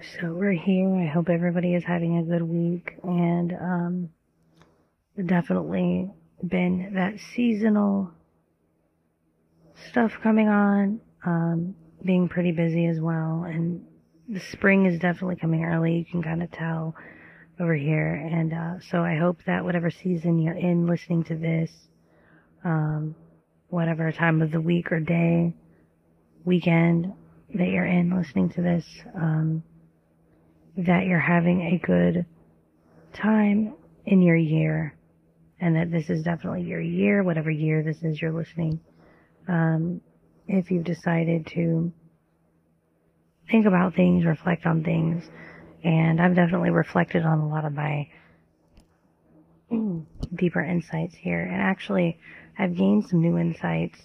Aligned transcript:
So 0.00 0.32
we're 0.32 0.52
here. 0.52 0.94
I 0.94 1.06
hope 1.06 1.28
everybody 1.28 1.74
is 1.74 1.82
having 1.82 2.18
a 2.18 2.22
good 2.22 2.42
week 2.42 2.92
and 3.02 3.52
um 3.52 4.10
definitely 5.26 6.08
been 6.46 6.92
that 6.94 7.18
seasonal 7.34 8.12
stuff 9.90 10.12
coming 10.22 10.48
on. 10.48 11.00
Um 11.26 11.74
being 12.04 12.28
pretty 12.28 12.52
busy 12.52 12.86
as 12.86 13.00
well 13.00 13.42
and 13.42 13.84
the 14.28 14.38
spring 14.38 14.86
is 14.86 15.00
definitely 15.00 15.34
coming 15.34 15.64
early. 15.64 15.96
You 15.96 16.04
can 16.04 16.22
kind 16.22 16.44
of 16.44 16.52
tell 16.52 16.94
over 17.58 17.74
here 17.74 18.14
and 18.14 18.52
uh 18.52 18.80
so 18.90 19.02
I 19.02 19.16
hope 19.16 19.42
that 19.46 19.64
whatever 19.64 19.90
season 19.90 20.38
you're 20.38 20.54
in 20.54 20.86
listening 20.86 21.24
to 21.24 21.34
this 21.34 21.72
um 22.64 23.16
whatever 23.68 24.12
time 24.12 24.42
of 24.42 24.52
the 24.52 24.60
week 24.60 24.92
or 24.92 25.00
day 25.00 25.56
weekend 26.44 27.12
that 27.54 27.66
you're 27.66 27.84
in 27.84 28.16
listening 28.16 28.50
to 28.50 28.62
this 28.62 28.86
um 29.16 29.64
that 30.78 31.06
you're 31.06 31.18
having 31.18 31.60
a 31.60 31.78
good 31.84 32.24
time 33.12 33.74
in 34.06 34.22
your 34.22 34.36
year 34.36 34.94
and 35.60 35.74
that 35.74 35.90
this 35.90 36.08
is 36.08 36.22
definitely 36.22 36.62
your 36.62 36.80
year, 36.80 37.24
whatever 37.24 37.50
year 37.50 37.82
this 37.82 38.00
is 38.02 38.22
you're 38.22 38.32
listening. 38.32 38.78
Um, 39.48 40.00
if 40.46 40.70
you've 40.70 40.84
decided 40.84 41.48
to 41.54 41.92
think 43.50 43.66
about 43.66 43.94
things, 43.94 44.24
reflect 44.24 44.66
on 44.66 44.84
things, 44.84 45.24
and 45.82 46.20
I've 46.20 46.36
definitely 46.36 46.70
reflected 46.70 47.24
on 47.24 47.40
a 47.40 47.48
lot 47.48 47.64
of 47.64 47.72
my 47.72 48.08
deeper 50.34 50.62
insights 50.62 51.14
here, 51.16 51.42
and 51.42 51.60
actually 51.60 52.20
I've 52.56 52.76
gained 52.76 53.08
some 53.08 53.20
new 53.20 53.36
insights 53.36 53.98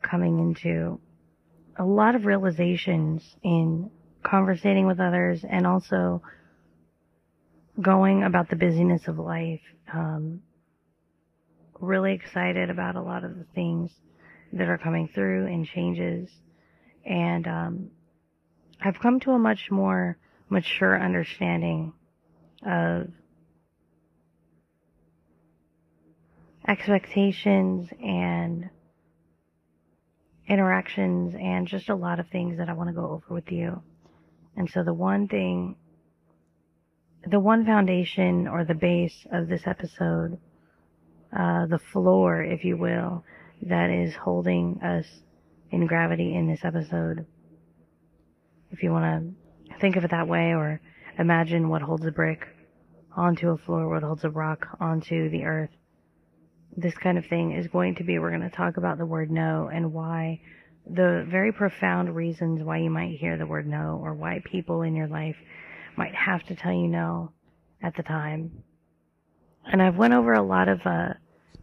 coming 0.00 0.38
into 0.38 1.00
a 1.76 1.84
lot 1.84 2.14
of 2.14 2.24
realizations 2.24 3.22
in 3.42 3.90
conversating 4.22 4.86
with 4.86 5.00
others 5.00 5.44
and 5.48 5.66
also 5.66 6.22
going 7.80 8.22
about 8.22 8.48
the 8.50 8.56
busyness 8.56 9.08
of 9.08 9.18
life. 9.18 9.60
Um, 9.92 10.42
really 11.80 12.12
excited 12.12 12.70
about 12.70 12.96
a 12.96 13.02
lot 13.02 13.24
of 13.24 13.36
the 13.36 13.46
things 13.54 13.90
that 14.52 14.68
are 14.68 14.78
coming 14.78 15.08
through 15.14 15.46
and 15.46 15.66
changes. 15.66 16.28
And 17.04 17.46
um, 17.46 17.90
I've 18.80 18.98
come 19.00 19.20
to 19.20 19.32
a 19.32 19.38
much 19.38 19.70
more 19.70 20.18
mature 20.48 21.00
understanding 21.00 21.92
of 22.66 23.08
expectations 26.68 27.88
and 28.02 28.68
interactions 30.48 31.34
and 31.34 31.66
just 31.66 31.88
a 31.88 31.94
lot 31.94 32.20
of 32.20 32.28
things 32.28 32.58
that 32.58 32.68
I 32.68 32.72
want 32.72 32.88
to 32.88 32.94
go 32.94 33.10
over 33.10 33.34
with 33.34 33.50
you. 33.50 33.82
And 34.56 34.68
so 34.68 34.82
the 34.82 34.94
one 34.94 35.28
thing, 35.28 35.76
the 37.26 37.40
one 37.40 37.64
foundation 37.64 38.48
or 38.48 38.64
the 38.64 38.74
base 38.74 39.26
of 39.32 39.48
this 39.48 39.66
episode, 39.66 40.38
uh, 41.36 41.66
the 41.66 41.80
floor, 41.92 42.42
if 42.42 42.64
you 42.64 42.76
will, 42.76 43.24
that 43.62 43.90
is 43.90 44.14
holding 44.14 44.80
us 44.82 45.06
in 45.70 45.86
gravity 45.86 46.34
in 46.34 46.48
this 46.48 46.64
episode. 46.64 47.26
If 48.70 48.82
you 48.82 48.90
want 48.90 49.34
to 49.68 49.78
think 49.78 49.96
of 49.96 50.04
it 50.04 50.10
that 50.10 50.28
way 50.28 50.54
or 50.54 50.80
imagine 51.18 51.68
what 51.68 51.82
holds 51.82 52.06
a 52.06 52.10
brick 52.10 52.46
onto 53.16 53.50
a 53.50 53.58
floor, 53.58 53.88
what 53.88 54.02
holds 54.02 54.24
a 54.24 54.30
rock 54.30 54.66
onto 54.80 55.28
the 55.30 55.44
earth. 55.44 55.70
This 56.76 56.94
kind 56.94 57.18
of 57.18 57.26
thing 57.26 57.52
is 57.52 57.66
going 57.66 57.96
to 57.96 58.04
be, 58.04 58.18
we're 58.18 58.30
going 58.30 58.48
to 58.48 58.56
talk 58.56 58.76
about 58.76 58.98
the 58.98 59.06
word 59.06 59.30
no 59.30 59.68
and 59.72 59.92
why 59.92 60.40
the 60.86 61.26
very 61.28 61.52
profound 61.52 62.14
reasons 62.14 62.62
why 62.62 62.78
you 62.78 62.90
might 62.90 63.18
hear 63.18 63.36
the 63.36 63.46
word 63.46 63.66
no 63.66 64.00
or 64.02 64.14
why 64.14 64.40
people 64.44 64.82
in 64.82 64.96
your 64.96 65.08
life 65.08 65.36
might 65.96 66.14
have 66.14 66.42
to 66.44 66.54
tell 66.54 66.72
you 66.72 66.88
no 66.88 67.32
at 67.82 67.96
the 67.96 68.02
time. 68.02 68.62
And 69.64 69.82
I've 69.82 69.96
went 69.96 70.14
over 70.14 70.32
a 70.32 70.42
lot 70.42 70.68
of 70.68 70.80
uh, 70.84 71.14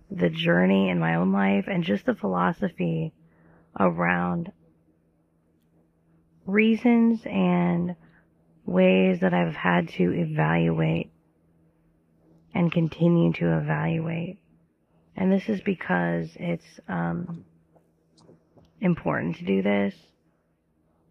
the 0.09 0.29
journey 0.29 0.89
in 0.89 0.99
my 0.99 1.15
own 1.15 1.31
life 1.31 1.65
and 1.67 1.83
just 1.83 2.05
the 2.05 2.15
philosophy 2.15 3.13
around 3.79 4.51
reasons 6.45 7.21
and 7.25 7.95
ways 8.65 9.19
that 9.21 9.33
I've 9.33 9.55
had 9.55 9.89
to 9.89 10.13
evaluate 10.13 11.11
and 12.53 12.71
continue 12.71 13.33
to 13.33 13.57
evaluate. 13.57 14.39
And 15.15 15.31
this 15.31 15.49
is 15.49 15.61
because 15.61 16.29
it's 16.35 16.79
um, 16.87 17.45
important 18.81 19.37
to 19.37 19.45
do 19.45 19.61
this. 19.61 19.93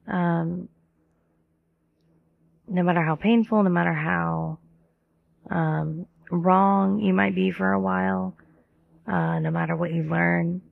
Um, 0.07 0.69
no 2.69 2.83
matter 2.83 3.03
how 3.03 3.15
painful, 3.17 3.63
no 3.63 3.71
matter 3.71 3.93
how 3.93 4.59
um, 5.51 6.07
wrong 6.31 7.01
you 7.01 7.13
might 7.13 7.35
be 7.35 7.51
for 7.51 7.73
a 7.73 7.81
while, 7.81 8.37
uh, 9.07 9.39
no 9.39 9.51
matter 9.51 9.77
what 9.77 9.93
you 9.93 10.03
learn, 10.03 10.63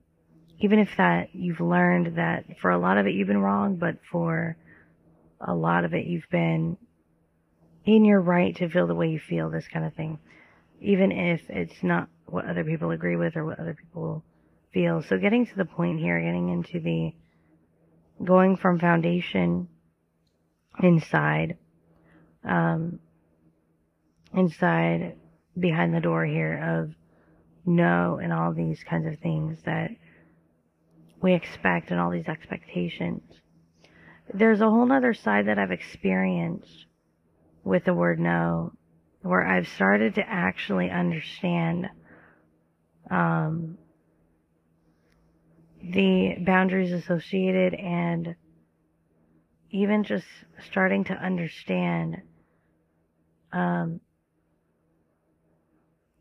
even 0.59 0.79
if 0.79 0.89
that 0.97 1.33
you've 1.33 1.59
learned 1.59 2.17
that 2.17 2.59
for 2.59 2.71
a 2.71 2.77
lot 2.77 2.97
of 2.97 3.07
it 3.07 3.13
you've 3.13 3.27
been 3.27 3.41
wrong, 3.41 3.75
but 3.75 3.97
for 4.11 4.57
a 5.41 5.53
lot 5.53 5.85
of 5.85 5.93
it 5.93 6.05
you've 6.05 6.29
been 6.29 6.77
in 7.85 8.03
your 8.03 8.21
right 8.21 8.55
to 8.57 8.69
feel 8.69 8.87
the 8.87 8.95
way 8.95 9.09
you 9.09 9.19
feel, 9.19 9.49
this 9.49 9.67
kind 9.67 9.85
of 9.85 9.93
thing. 9.93 10.19
Even 10.81 11.11
if 11.11 11.41
it's 11.49 11.83
not 11.83 12.09
what 12.25 12.45
other 12.45 12.63
people 12.63 12.91
agree 12.91 13.15
with 13.15 13.35
or 13.35 13.45
what 13.45 13.59
other 13.59 13.75
people 13.75 14.23
feel. 14.75 15.01
So 15.01 15.17
getting 15.17 15.47
to 15.47 15.55
the 15.55 15.65
point 15.65 15.99
here, 15.99 16.19
getting 16.19 16.49
into 16.49 16.79
the 16.81 17.13
going 18.23 18.57
from 18.57 18.77
foundation 18.77 19.69
inside, 20.83 21.57
um, 22.43 22.99
inside 24.33 25.15
behind 25.57 25.95
the 25.95 26.01
door 26.01 26.25
here 26.25 26.81
of 26.81 26.93
no 27.65 28.19
and 28.21 28.33
all 28.33 28.53
these 28.53 28.83
kinds 28.83 29.07
of 29.07 29.17
things 29.19 29.57
that 29.65 29.91
we 31.21 31.33
expect 31.33 31.89
and 31.89 31.99
all 31.99 32.11
these 32.11 32.27
expectations. 32.27 33.23
There's 34.33 34.59
a 34.59 34.69
whole 34.69 34.91
other 34.91 35.13
side 35.13 35.47
that 35.47 35.57
I've 35.57 35.71
experienced 35.71 36.85
with 37.63 37.85
the 37.85 37.93
word 37.93 38.19
no, 38.19 38.73
where 39.21 39.47
I've 39.47 39.67
started 39.69 40.15
to 40.15 40.29
actually 40.29 40.89
understand 40.89 41.87
um, 43.09 43.77
the 45.91 46.35
boundaries 46.39 46.91
associated 46.91 47.73
and 47.73 48.35
even 49.71 50.03
just 50.03 50.25
starting 50.69 51.03
to 51.03 51.13
understand 51.13 52.21
um, 53.51 53.99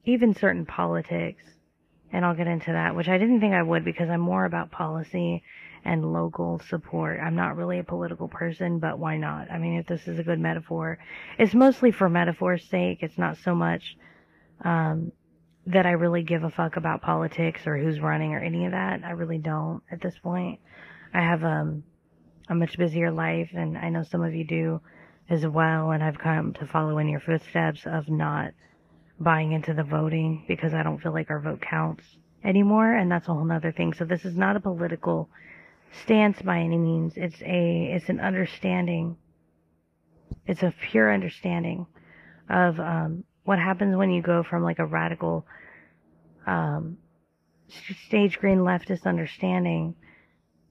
even 0.05 0.35
certain 0.35 0.67
politics 0.67 1.43
and 2.13 2.25
I'll 2.25 2.35
get 2.35 2.47
into 2.47 2.73
that 2.73 2.95
which 2.95 3.09
I 3.09 3.19
didn't 3.19 3.41
think 3.41 3.55
I 3.55 3.63
would 3.63 3.85
because 3.85 4.09
I'm 4.09 4.21
more 4.21 4.45
about 4.45 4.71
policy 4.71 5.43
and 5.85 6.13
local 6.13 6.61
support. 6.69 7.21
I'm 7.21 7.37
not 7.37 7.57
really 7.57 7.79
a 7.79 7.85
political 7.85 8.29
person, 8.29 8.79
but 8.79 8.99
why 8.99 9.19
not? 9.19 9.51
I 9.51 9.59
mean, 9.59 9.79
if 9.79 9.87
this 9.87 10.09
is 10.09 10.19
a 10.19 10.23
good 10.23 10.41
metaphor, 10.41 10.99
it's 11.39 11.55
mostly 11.55 11.91
for 11.91 12.09
metaphor's 12.09 12.65
sake. 12.65 12.99
It's 13.03 13.19
not 13.19 13.37
so 13.37 13.55
much 13.55 13.97
um, 14.65 15.13
that 15.67 15.87
I 15.87 15.93
really 15.93 16.23
give 16.23 16.45
a 16.45 16.51
fuck 16.51 16.77
about 16.77 17.03
politics 17.03 17.67
or 17.67 17.79
who's 17.79 18.01
running 18.01 18.33
or 18.35 18.39
any 18.39 18.67
of 18.67 18.73
that. 18.73 19.03
I 19.05 19.11
really 19.13 19.39
don't 19.39 19.83
at 19.91 20.01
this 20.01 20.15
point. 20.23 20.61
I 21.13 21.21
have 21.21 21.43
um, 21.43 21.85
a 22.49 22.55
much 22.55 22.77
busier 22.77 23.11
life, 23.11 23.51
and 23.55 23.79
I 23.79 23.89
know 23.89 24.03
some 24.03 24.23
of 24.23 24.35
you 24.35 24.45
do 24.45 24.81
as 25.31 25.47
well. 25.47 25.91
And 25.91 26.03
I've 26.03 26.19
come 26.19 26.53
to 26.55 26.67
follow 26.67 26.99
in 26.99 27.09
your 27.09 27.21
footsteps 27.21 27.83
of 27.87 28.09
not 28.09 28.53
buying 29.19 29.53
into 29.53 29.73
the 29.73 29.85
voting 29.85 30.45
because 30.47 30.75
I 30.75 30.83
don't 30.83 31.01
feel 31.01 31.13
like 31.13 31.31
our 31.31 31.41
vote 31.41 31.63
counts 31.63 32.05
anymore, 32.43 32.95
and 32.95 33.11
that's 33.11 33.29
a 33.29 33.33
whole 33.33 33.51
other 33.51 33.73
thing. 33.73 33.95
So 33.95 34.05
this 34.05 34.25
is 34.25 34.37
not 34.37 34.57
a 34.57 34.61
political 34.61 35.31
stance 36.03 36.43
by 36.43 36.59
any 36.59 36.77
means. 36.77 37.15
It's 37.17 37.41
a 37.41 37.93
it's 37.95 38.09
an 38.09 38.21
understanding. 38.21 39.17
It's 40.47 40.63
a 40.63 40.75
pure 40.91 41.13
understanding 41.13 41.87
of 42.51 42.79
um, 42.79 43.25
what 43.45 43.59
happens 43.59 43.97
when 43.97 44.11
you 44.11 44.21
go 44.21 44.43
from 44.43 44.63
like 44.63 44.79
a 44.79 44.85
radical 44.85 45.47
um, 46.47 46.99
stage 48.07 48.39
green 48.39 48.59
leftist 48.59 49.07
understanding 49.07 49.95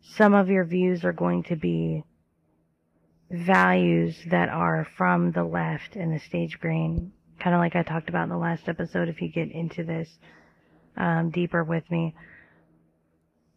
some 0.03 0.33
of 0.33 0.49
your 0.49 0.65
views 0.65 1.03
are 1.03 1.13
going 1.13 1.43
to 1.43 1.55
be 1.55 2.03
values 3.31 4.15
that 4.29 4.49
are 4.49 4.87
from 4.97 5.31
the 5.31 5.43
left 5.43 5.95
and 5.95 6.13
the 6.13 6.19
stage 6.19 6.59
green. 6.59 7.11
Kind 7.39 7.55
of 7.55 7.59
like 7.59 7.75
i 7.75 7.83
talked 7.83 8.09
about 8.09 8.23
in 8.23 8.29
the 8.29 8.37
last 8.37 8.67
episode 8.67 9.09
if 9.09 9.21
you 9.21 9.29
get 9.29 9.51
into 9.51 9.83
this 9.83 10.09
um, 10.97 11.31
deeper 11.31 11.63
with 11.63 11.89
me. 11.89 12.15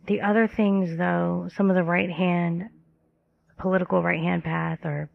The 0.07 0.23
other 0.23 0.47
things 0.47 0.97
though 0.97 1.49
some 1.57 1.69
of 1.69 1.77
the 1.77 1.83
right 1.83 2.11
hand 2.11 2.71
political 3.59 4.03
right 4.03 4.21
hand 4.21 4.45
path 4.45 4.79
or 4.85 5.11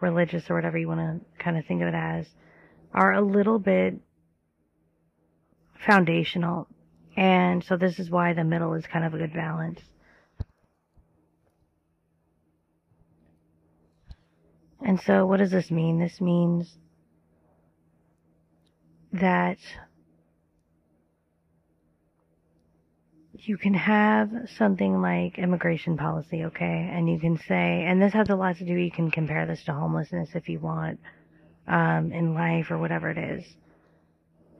religious 0.00 0.48
or 0.50 0.54
whatever 0.54 0.76
you 0.76 0.88
want 0.88 1.00
to 1.00 1.42
kind 1.42 1.56
of 1.56 1.64
think 1.66 1.80
of 1.82 1.88
it 1.88 1.94
as 1.94 2.26
are 2.92 3.14
a 3.14 3.20
little 3.20 3.58
bit 3.58 3.94
foundational. 5.84 6.68
And 7.16 7.64
so 7.64 7.76
this 7.76 7.98
is 7.98 8.10
why 8.10 8.34
the 8.34 8.44
middle 8.44 8.74
is 8.74 8.86
kind 8.86 9.04
of 9.04 9.14
a 9.14 9.18
good 9.18 9.32
balance. 9.32 9.80
And 14.84 15.00
so, 15.00 15.26
what 15.26 15.38
does 15.38 15.50
this 15.50 15.70
mean? 15.70 15.98
This 15.98 16.20
means 16.20 16.76
that 19.12 19.58
you 23.32 23.56
can 23.56 23.74
have 23.74 24.30
something 24.56 25.00
like 25.00 25.38
immigration 25.38 25.96
policy, 25.96 26.44
okay? 26.44 26.90
And 26.92 27.08
you 27.08 27.18
can 27.18 27.38
say, 27.38 27.84
and 27.86 28.00
this 28.00 28.12
has 28.12 28.28
a 28.28 28.34
lot 28.36 28.56
to 28.58 28.64
do, 28.64 28.74
you 28.74 28.90
can 28.90 29.10
compare 29.10 29.46
this 29.46 29.62
to 29.64 29.72
homelessness 29.72 30.30
if 30.34 30.48
you 30.48 30.58
want, 30.58 31.00
um, 31.66 32.12
in 32.12 32.34
life 32.34 32.70
or 32.70 32.78
whatever 32.78 33.10
it 33.10 33.18
is. 33.18 33.44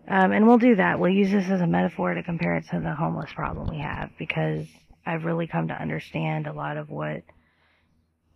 Um, 0.08 0.32
and 0.32 0.46
we'll 0.46 0.58
do 0.58 0.76
that. 0.76 1.00
We'll 1.00 1.10
use 1.10 1.32
this 1.32 1.50
as 1.50 1.60
a 1.60 1.66
metaphor 1.66 2.14
to 2.14 2.22
compare 2.22 2.56
it 2.56 2.66
to 2.70 2.80
the 2.80 2.94
homeless 2.94 3.32
problem 3.32 3.68
we 3.70 3.80
have 3.80 4.10
because 4.18 4.66
I've 5.04 5.24
really 5.24 5.46
come 5.46 5.68
to 5.68 5.74
understand 5.80 6.46
a 6.46 6.52
lot 6.52 6.76
of 6.76 6.90
what 6.90 7.22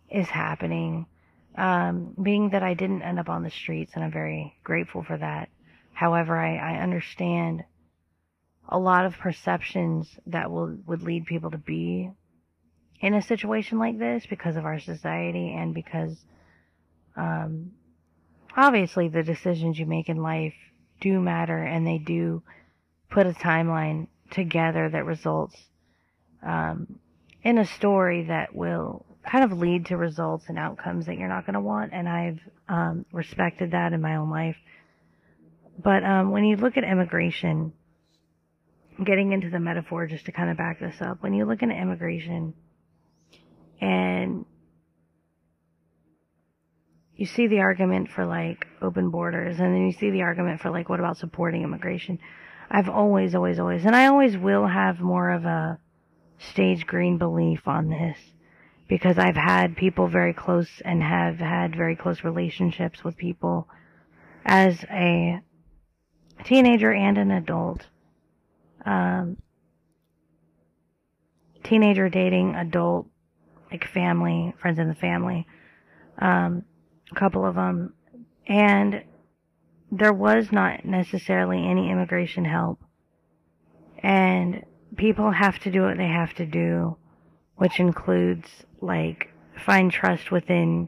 is 0.09 0.27
happening. 0.27 1.05
Um, 1.57 2.13
being 2.21 2.49
that 2.49 2.63
I 2.63 2.73
didn't 2.73 3.03
end 3.03 3.19
up 3.19 3.29
on 3.29 3.43
the 3.43 3.49
streets 3.49 3.93
and 3.95 4.03
I'm 4.03 4.11
very 4.11 4.53
grateful 4.63 5.03
for 5.03 5.17
that. 5.17 5.49
However, 5.93 6.37
I, 6.37 6.57
I 6.57 6.81
understand 6.81 7.63
a 8.67 8.79
lot 8.79 9.05
of 9.05 9.17
perceptions 9.17 10.07
that 10.27 10.51
will 10.51 10.77
would 10.85 11.03
lead 11.03 11.25
people 11.25 11.51
to 11.51 11.57
be 11.57 12.09
in 13.01 13.13
a 13.13 13.21
situation 13.21 13.79
like 13.79 13.97
this 13.97 14.25
because 14.29 14.55
of 14.55 14.65
our 14.65 14.79
society 14.79 15.53
and 15.57 15.73
because 15.73 16.17
um, 17.17 17.71
obviously 18.55 19.09
the 19.09 19.23
decisions 19.23 19.77
you 19.77 19.85
make 19.85 20.07
in 20.07 20.17
life 20.17 20.53
do 21.01 21.19
matter 21.19 21.57
and 21.57 21.85
they 21.85 21.97
do 21.97 22.41
put 23.09 23.27
a 23.27 23.31
timeline 23.31 24.07
together 24.29 24.89
that 24.89 25.05
results 25.05 25.57
um, 26.43 26.99
in 27.43 27.57
a 27.57 27.65
story 27.65 28.23
that 28.23 28.55
will 28.55 29.05
kind 29.29 29.43
of 29.43 29.57
lead 29.57 29.85
to 29.87 29.97
results 29.97 30.45
and 30.47 30.57
outcomes 30.57 31.05
that 31.05 31.17
you're 31.17 31.27
not 31.27 31.45
going 31.45 31.53
to 31.53 31.59
want 31.59 31.91
and 31.91 32.07
I've 32.07 32.39
um, 32.69 33.05
respected 33.11 33.71
that 33.71 33.91
in 33.91 34.01
my 34.01 34.15
own 34.15 34.29
life 34.29 34.55
but 35.83 36.03
um, 36.03 36.31
when 36.31 36.45
you 36.45 36.55
look 36.55 36.77
at 36.77 36.83
immigration 36.83 37.73
getting 39.03 39.31
into 39.31 39.49
the 39.49 39.59
metaphor 39.59 40.05
just 40.07 40.25
to 40.25 40.31
kind 40.31 40.49
of 40.49 40.57
back 40.57 40.79
this 40.79 41.01
up. 41.01 41.21
When 41.21 41.33
you 41.33 41.45
look 41.45 41.63
at 41.63 41.69
immigration 41.69 42.53
and 43.79 44.45
you 47.21 47.27
see 47.27 47.45
the 47.45 47.59
argument 47.59 48.09
for 48.09 48.25
like 48.25 48.65
open 48.81 49.11
borders 49.11 49.59
and 49.59 49.75
then 49.75 49.85
you 49.85 49.91
see 49.91 50.09
the 50.09 50.23
argument 50.23 50.59
for 50.59 50.71
like 50.71 50.89
what 50.89 50.99
about 50.99 51.17
supporting 51.17 51.61
immigration. 51.61 52.17
I've 52.67 52.89
always, 52.89 53.35
always, 53.35 53.59
always, 53.59 53.85
and 53.85 53.95
I 53.95 54.07
always 54.07 54.35
will 54.35 54.65
have 54.65 54.99
more 54.99 55.29
of 55.29 55.45
a 55.45 55.77
stage 56.39 56.87
green 56.87 57.19
belief 57.19 57.67
on 57.67 57.89
this 57.89 58.17
because 58.87 59.19
I've 59.19 59.35
had 59.35 59.77
people 59.77 60.07
very 60.07 60.33
close 60.33 60.81
and 60.83 61.03
have 61.03 61.37
had 61.37 61.75
very 61.75 61.95
close 61.95 62.23
relationships 62.23 63.03
with 63.03 63.17
people 63.17 63.67
as 64.43 64.83
a 64.89 65.41
teenager 66.43 66.91
and 66.91 67.19
an 67.19 67.29
adult 67.29 67.85
um, 68.83 69.37
teenager 71.63 72.09
dating, 72.09 72.55
adult, 72.55 73.05
like 73.69 73.87
family, 73.87 74.55
friends 74.59 74.79
in 74.79 74.87
the 74.87 74.95
family, 74.95 75.45
um, 76.17 76.63
a 77.11 77.15
couple 77.15 77.45
of 77.45 77.55
them, 77.55 77.93
and 78.47 79.03
there 79.91 80.13
was 80.13 80.51
not 80.51 80.85
necessarily 80.85 81.67
any 81.67 81.91
immigration 81.91 82.45
help. 82.45 82.79
And 84.01 84.63
people 84.95 85.31
have 85.31 85.59
to 85.59 85.71
do 85.71 85.81
what 85.81 85.97
they 85.97 86.07
have 86.07 86.33
to 86.35 86.45
do, 86.45 86.97
which 87.57 87.79
includes 87.79 88.47
like 88.79 89.29
find 89.65 89.91
trust 89.91 90.31
within, 90.31 90.87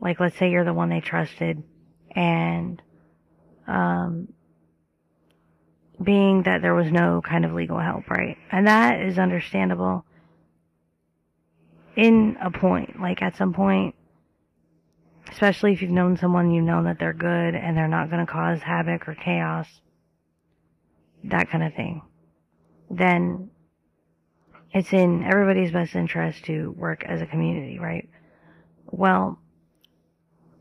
like 0.00 0.20
let's 0.20 0.38
say 0.38 0.50
you're 0.50 0.64
the 0.64 0.72
one 0.72 0.88
they 0.88 1.00
trusted, 1.00 1.62
and 2.12 2.80
um, 3.66 4.28
being 6.02 6.44
that 6.44 6.62
there 6.62 6.74
was 6.74 6.90
no 6.92 7.20
kind 7.20 7.44
of 7.44 7.52
legal 7.52 7.78
help, 7.78 8.08
right? 8.08 8.38
And 8.52 8.66
that 8.68 9.00
is 9.00 9.18
understandable 9.18 10.04
in 11.96 12.36
a 12.40 12.50
point. 12.50 13.00
Like 13.00 13.20
at 13.20 13.36
some 13.36 13.52
point, 13.52 13.95
especially 15.30 15.72
if 15.72 15.82
you've 15.82 15.90
known 15.90 16.16
someone, 16.16 16.50
you 16.50 16.62
know 16.62 16.84
that 16.84 16.98
they're 16.98 17.12
good 17.12 17.54
and 17.54 17.76
they're 17.76 17.88
not 17.88 18.10
going 18.10 18.24
to 18.24 18.30
cause 18.30 18.60
havoc 18.62 19.08
or 19.08 19.14
chaos, 19.14 19.66
that 21.24 21.50
kind 21.50 21.64
of 21.64 21.74
thing. 21.74 22.02
Then 22.90 23.50
it's 24.72 24.92
in 24.92 25.24
everybody's 25.24 25.72
best 25.72 25.94
interest 25.94 26.44
to 26.44 26.70
work 26.72 27.04
as 27.04 27.20
a 27.22 27.26
community, 27.26 27.78
right? 27.78 28.08
Well, 28.90 29.38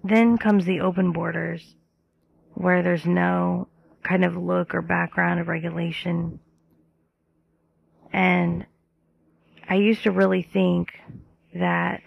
then 0.03 0.37
comes 0.37 0.65
the 0.65 0.81
open 0.81 1.11
borders 1.11 1.75
where 2.53 2.81
there's 2.81 3.05
no 3.05 3.67
kind 4.03 4.23
of 4.23 4.37
look 4.37 4.73
or 4.73 4.81
background 4.81 5.39
of 5.39 5.47
regulation. 5.47 6.39
And 8.13 8.65
I 9.67 9.75
used 9.75 10.03
to 10.03 10.11
really 10.11 10.43
think 10.43 10.89
that 11.53 12.01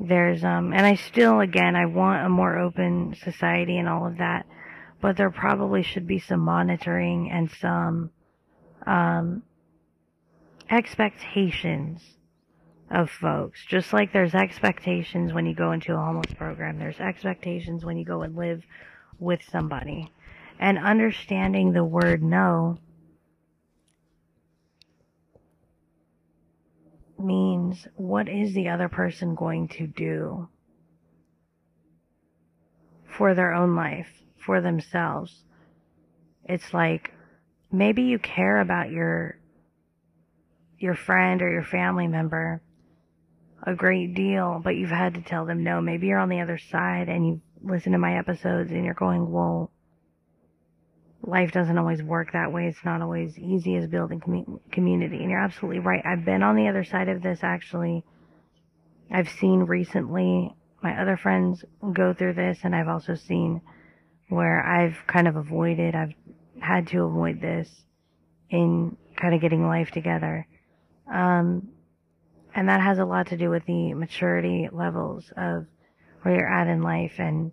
there's 0.00 0.42
um 0.44 0.72
and 0.72 0.84
I 0.84 0.96
still 0.96 1.40
again 1.40 1.76
I 1.76 1.86
want 1.86 2.26
a 2.26 2.28
more 2.28 2.58
open 2.58 3.14
society 3.22 3.78
and 3.78 3.88
all 3.88 4.06
of 4.06 4.18
that, 4.18 4.46
but 5.00 5.16
there 5.16 5.30
probably 5.30 5.82
should 5.82 6.06
be 6.06 6.18
some 6.18 6.40
monitoring 6.40 7.30
and 7.30 7.50
some 7.50 8.10
um 8.86 9.42
expectations 10.70 12.02
of 12.90 13.10
folks. 13.10 13.64
Just 13.66 13.92
like 13.92 14.12
there's 14.12 14.34
expectations 14.34 15.32
when 15.32 15.46
you 15.46 15.54
go 15.54 15.72
into 15.72 15.94
a 15.94 15.96
homeless 15.96 16.34
program, 16.34 16.78
there's 16.78 17.00
expectations 17.00 17.84
when 17.84 17.96
you 17.96 18.04
go 18.04 18.22
and 18.22 18.36
live 18.36 18.62
with 19.18 19.40
somebody 19.50 20.10
and 20.58 20.78
understanding 20.78 21.72
the 21.72 21.84
word 21.84 22.22
no 22.22 22.78
means 27.22 27.86
what 27.96 28.28
is 28.28 28.54
the 28.54 28.68
other 28.68 28.88
person 28.88 29.34
going 29.34 29.68
to 29.68 29.86
do 29.86 30.48
for 33.06 33.34
their 33.34 33.52
own 33.52 33.76
life, 33.76 34.08
for 34.38 34.60
themselves. 34.60 35.44
It's 36.44 36.72
like 36.74 37.12
maybe 37.70 38.02
you 38.02 38.18
care 38.18 38.60
about 38.60 38.90
your 38.90 39.38
your 40.78 40.94
friend 40.94 41.42
or 41.42 41.50
your 41.50 41.62
family 41.62 42.08
member 42.08 42.60
a 43.64 43.74
great 43.74 44.14
deal, 44.14 44.60
but 44.62 44.76
you've 44.76 44.90
had 44.90 45.14
to 45.14 45.20
tell 45.20 45.46
them 45.46 45.62
no. 45.62 45.80
Maybe 45.80 46.08
you're 46.08 46.18
on 46.18 46.28
the 46.28 46.40
other 46.40 46.58
side 46.58 47.08
and 47.08 47.26
you 47.26 47.40
listen 47.62 47.92
to 47.92 47.98
my 47.98 48.18
episodes 48.18 48.72
and 48.72 48.84
you're 48.84 48.94
going, 48.94 49.30
well, 49.30 49.70
life 51.22 51.52
doesn't 51.52 51.78
always 51.78 52.02
work 52.02 52.32
that 52.32 52.52
way. 52.52 52.66
It's 52.66 52.84
not 52.84 53.00
always 53.00 53.38
easy 53.38 53.76
as 53.76 53.86
building 53.86 54.20
com- 54.20 54.60
community. 54.70 55.18
And 55.18 55.30
you're 55.30 55.40
absolutely 55.40 55.80
right. 55.80 56.02
I've 56.04 56.24
been 56.24 56.42
on 56.42 56.56
the 56.56 56.68
other 56.68 56.84
side 56.84 57.08
of 57.08 57.22
this 57.22 57.40
actually. 57.42 58.04
I've 59.10 59.28
seen 59.28 59.60
recently 59.60 60.54
my 60.82 61.00
other 61.00 61.16
friends 61.16 61.64
go 61.92 62.12
through 62.12 62.34
this 62.34 62.60
and 62.64 62.74
I've 62.74 62.88
also 62.88 63.14
seen 63.14 63.60
where 64.28 64.64
I've 64.64 65.06
kind 65.06 65.28
of 65.28 65.36
avoided, 65.36 65.94
I've 65.94 66.14
had 66.60 66.88
to 66.88 67.04
avoid 67.04 67.40
this 67.40 67.68
in 68.50 68.96
kind 69.16 69.34
of 69.34 69.40
getting 69.40 69.66
life 69.66 69.90
together. 69.90 70.46
Um, 71.12 71.68
and 72.54 72.68
that 72.68 72.80
has 72.80 72.98
a 72.98 73.04
lot 73.04 73.28
to 73.28 73.36
do 73.36 73.50
with 73.50 73.64
the 73.66 73.94
maturity 73.94 74.68
levels 74.72 75.32
of 75.36 75.66
where 76.22 76.34
you're 76.34 76.52
at 76.52 76.66
in 76.66 76.82
life 76.82 77.14
and 77.18 77.52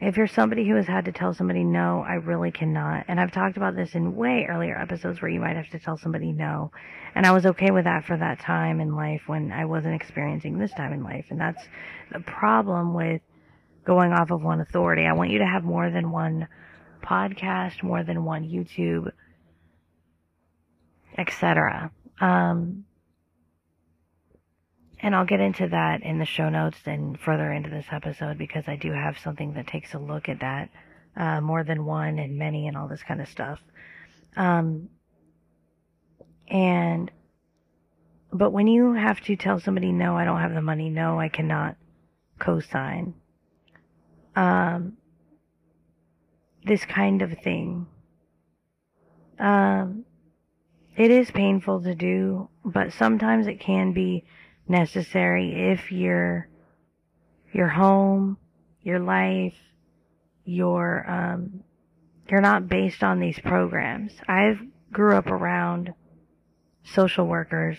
if 0.00 0.16
you're 0.16 0.26
somebody 0.26 0.66
who 0.66 0.76
has 0.76 0.86
had 0.86 1.04
to 1.04 1.12
tell 1.12 1.34
somebody 1.34 1.64
no, 1.64 2.04
I 2.06 2.14
really 2.14 2.50
cannot. 2.50 3.04
And 3.08 3.20
I've 3.20 3.32
talked 3.32 3.56
about 3.56 3.76
this 3.76 3.94
in 3.94 4.16
way 4.16 4.46
earlier 4.48 4.76
episodes 4.76 5.20
where 5.20 5.30
you 5.30 5.40
might 5.40 5.56
have 5.56 5.70
to 5.70 5.78
tell 5.78 5.96
somebody 5.96 6.32
no. 6.32 6.72
And 7.14 7.26
I 7.26 7.32
was 7.32 7.46
okay 7.46 7.70
with 7.70 7.84
that 7.84 8.04
for 8.04 8.16
that 8.16 8.40
time 8.40 8.80
in 8.80 8.96
life 8.96 9.22
when 9.26 9.52
I 9.52 9.66
wasn't 9.66 9.94
experiencing 9.94 10.58
this 10.58 10.72
time 10.72 10.92
in 10.92 11.04
life. 11.04 11.26
And 11.30 11.40
that's 11.40 11.62
the 12.10 12.20
problem 12.20 12.94
with 12.94 13.20
going 13.84 14.12
off 14.12 14.30
of 14.30 14.42
one 14.42 14.60
authority. 14.60 15.04
I 15.04 15.12
want 15.12 15.30
you 15.30 15.38
to 15.38 15.46
have 15.46 15.62
more 15.62 15.90
than 15.90 16.10
one 16.10 16.48
podcast, 17.02 17.82
more 17.82 18.02
than 18.02 18.24
one 18.24 18.44
YouTube, 18.44 19.12
etc. 21.18 21.90
Um, 22.20 22.84
and 25.02 25.16
I'll 25.16 25.24
get 25.24 25.40
into 25.40 25.68
that 25.68 26.02
in 26.02 26.18
the 26.18 26.24
show 26.24 26.48
notes 26.48 26.78
and 26.86 27.18
further 27.18 27.52
into 27.52 27.68
this 27.68 27.86
episode 27.90 28.38
because 28.38 28.64
I 28.68 28.76
do 28.76 28.92
have 28.92 29.18
something 29.18 29.54
that 29.54 29.66
takes 29.66 29.94
a 29.94 29.98
look 29.98 30.28
at 30.28 30.40
that, 30.40 30.70
uh, 31.16 31.40
more 31.40 31.64
than 31.64 31.84
one 31.84 32.20
and 32.20 32.38
many 32.38 32.68
and 32.68 32.76
all 32.76 32.86
this 32.86 33.02
kind 33.02 33.20
of 33.20 33.28
stuff. 33.28 33.60
Um, 34.36 34.88
and, 36.46 37.10
but 38.32 38.52
when 38.52 38.68
you 38.68 38.92
have 38.92 39.20
to 39.22 39.34
tell 39.34 39.58
somebody, 39.58 39.90
no, 39.90 40.16
I 40.16 40.24
don't 40.24 40.40
have 40.40 40.54
the 40.54 40.62
money, 40.62 40.88
no, 40.88 41.18
I 41.18 41.28
cannot 41.28 41.76
co-sign, 42.38 43.14
um, 44.36 44.96
this 46.64 46.84
kind 46.84 47.22
of 47.22 47.36
thing, 47.38 47.88
um, 49.40 50.04
it 50.96 51.10
is 51.10 51.30
painful 51.32 51.82
to 51.82 51.94
do, 51.96 52.48
but 52.64 52.92
sometimes 52.92 53.48
it 53.48 53.58
can 53.58 53.92
be 53.92 54.24
necessary 54.68 55.70
if 55.72 55.90
you're 55.92 56.48
your 57.52 57.68
home, 57.68 58.38
your 58.82 58.98
life, 58.98 59.58
your 60.44 61.08
um 61.08 61.62
you're 62.28 62.40
not 62.40 62.68
based 62.68 63.02
on 63.02 63.20
these 63.20 63.38
programs. 63.38 64.12
I've 64.26 64.60
grew 64.92 65.16
up 65.16 65.26
around 65.26 65.94
social 66.84 67.26
workers 67.26 67.78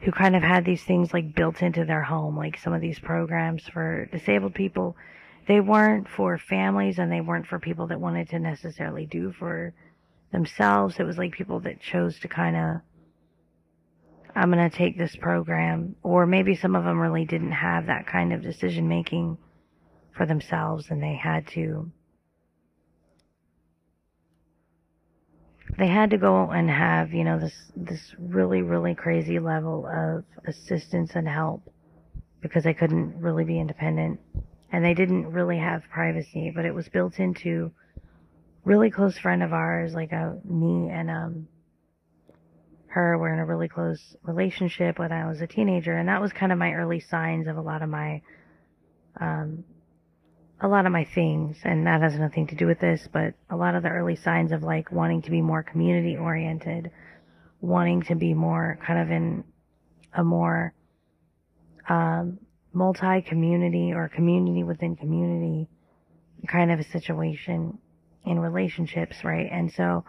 who 0.00 0.10
kind 0.10 0.34
of 0.34 0.42
had 0.42 0.64
these 0.64 0.82
things 0.82 1.12
like 1.12 1.34
built 1.34 1.62
into 1.62 1.84
their 1.84 2.02
home, 2.02 2.36
like 2.36 2.58
some 2.58 2.72
of 2.72 2.80
these 2.80 2.98
programs 2.98 3.68
for 3.68 4.06
disabled 4.06 4.54
people. 4.54 4.96
They 5.46 5.60
weren't 5.60 6.08
for 6.08 6.38
families 6.38 6.98
and 6.98 7.10
they 7.10 7.20
weren't 7.20 7.46
for 7.46 7.58
people 7.58 7.86
that 7.88 8.00
wanted 8.00 8.28
to 8.30 8.38
necessarily 8.38 9.06
do 9.06 9.32
for 9.32 9.74
themselves. 10.32 10.98
It 10.98 11.04
was 11.04 11.18
like 11.18 11.32
people 11.32 11.60
that 11.60 11.80
chose 11.80 12.18
to 12.20 12.28
kind 12.28 12.56
of, 12.56 12.80
I'm 14.34 14.50
going 14.50 14.70
to 14.70 14.76
take 14.76 14.96
this 14.96 15.14
program, 15.16 15.96
or 16.02 16.26
maybe 16.26 16.54
some 16.56 16.74
of 16.74 16.84
them 16.84 16.98
really 16.98 17.24
didn't 17.24 17.52
have 17.52 17.86
that 17.86 18.06
kind 18.06 18.32
of 18.32 18.42
decision 18.42 18.88
making 18.88 19.36
for 20.16 20.26
themselves 20.26 20.86
and 20.90 21.02
they 21.02 21.14
had 21.14 21.46
to 21.48 21.90
they 25.78 25.86
had 25.86 26.10
to 26.10 26.18
go 26.18 26.50
and 26.50 26.68
have, 26.68 27.12
you 27.12 27.24
know, 27.24 27.38
this 27.38 27.54
this 27.74 28.14
really 28.18 28.62
really 28.62 28.94
crazy 28.94 29.38
level 29.38 29.86
of 29.86 30.24
assistance 30.46 31.12
and 31.14 31.26
help 31.26 31.62
because 32.42 32.64
they 32.64 32.74
couldn't 32.74 33.18
really 33.20 33.44
be 33.44 33.58
independent. 33.58 34.20
And 34.70 34.84
they 34.84 34.94
didn't 34.94 35.30
really 35.32 35.58
have 35.58 35.82
privacy, 35.90 36.52
but 36.54 36.64
it 36.64 36.74
was 36.74 36.88
built 36.88 37.18
into 37.18 37.72
really 38.64 38.90
close 38.90 39.18
friend 39.18 39.42
of 39.42 39.52
ours, 39.52 39.94
like 39.94 40.12
a 40.12 40.38
me 40.44 40.90
and 40.90 41.10
um 41.10 41.48
her 42.92 43.16
were 43.16 43.32
in 43.32 43.38
a 43.38 43.46
really 43.46 43.68
close 43.68 44.16
relationship 44.22 44.98
when 44.98 45.12
I 45.12 45.26
was 45.26 45.40
a 45.40 45.46
teenager, 45.46 45.96
and 45.96 46.08
that 46.08 46.20
was 46.20 46.32
kind 46.32 46.52
of 46.52 46.58
my 46.58 46.72
early 46.72 47.00
signs 47.00 47.46
of 47.46 47.56
a 47.56 47.60
lot 47.60 47.82
of 47.82 47.88
my 47.88 48.22
um 49.20 49.64
a 50.60 50.68
lot 50.68 50.86
of 50.86 50.92
my 50.92 51.04
things, 51.04 51.56
and 51.64 51.86
that 51.86 52.02
has 52.02 52.14
nothing 52.16 52.46
to 52.46 52.54
do 52.54 52.66
with 52.66 52.78
this, 52.78 53.08
but 53.12 53.34
a 53.50 53.56
lot 53.56 53.74
of 53.74 53.82
the 53.82 53.88
early 53.88 54.14
signs 54.14 54.52
of 54.52 54.62
like 54.62 54.92
wanting 54.92 55.22
to 55.22 55.30
be 55.30 55.42
more 55.42 55.62
community 55.62 56.16
oriented, 56.16 56.90
wanting 57.60 58.02
to 58.02 58.14
be 58.14 58.32
more 58.32 58.78
kind 58.86 59.00
of 59.00 59.10
in 59.10 59.44
a 60.14 60.22
more 60.22 60.72
um, 61.88 62.38
multi 62.72 63.22
community 63.22 63.92
or 63.92 64.08
community 64.08 64.62
within 64.62 64.94
community 64.94 65.68
kind 66.46 66.70
of 66.70 66.78
a 66.78 66.84
situation 66.84 67.78
in 68.24 68.38
relationships, 68.38 69.24
right? 69.24 69.48
And 69.50 69.72
so, 69.72 70.04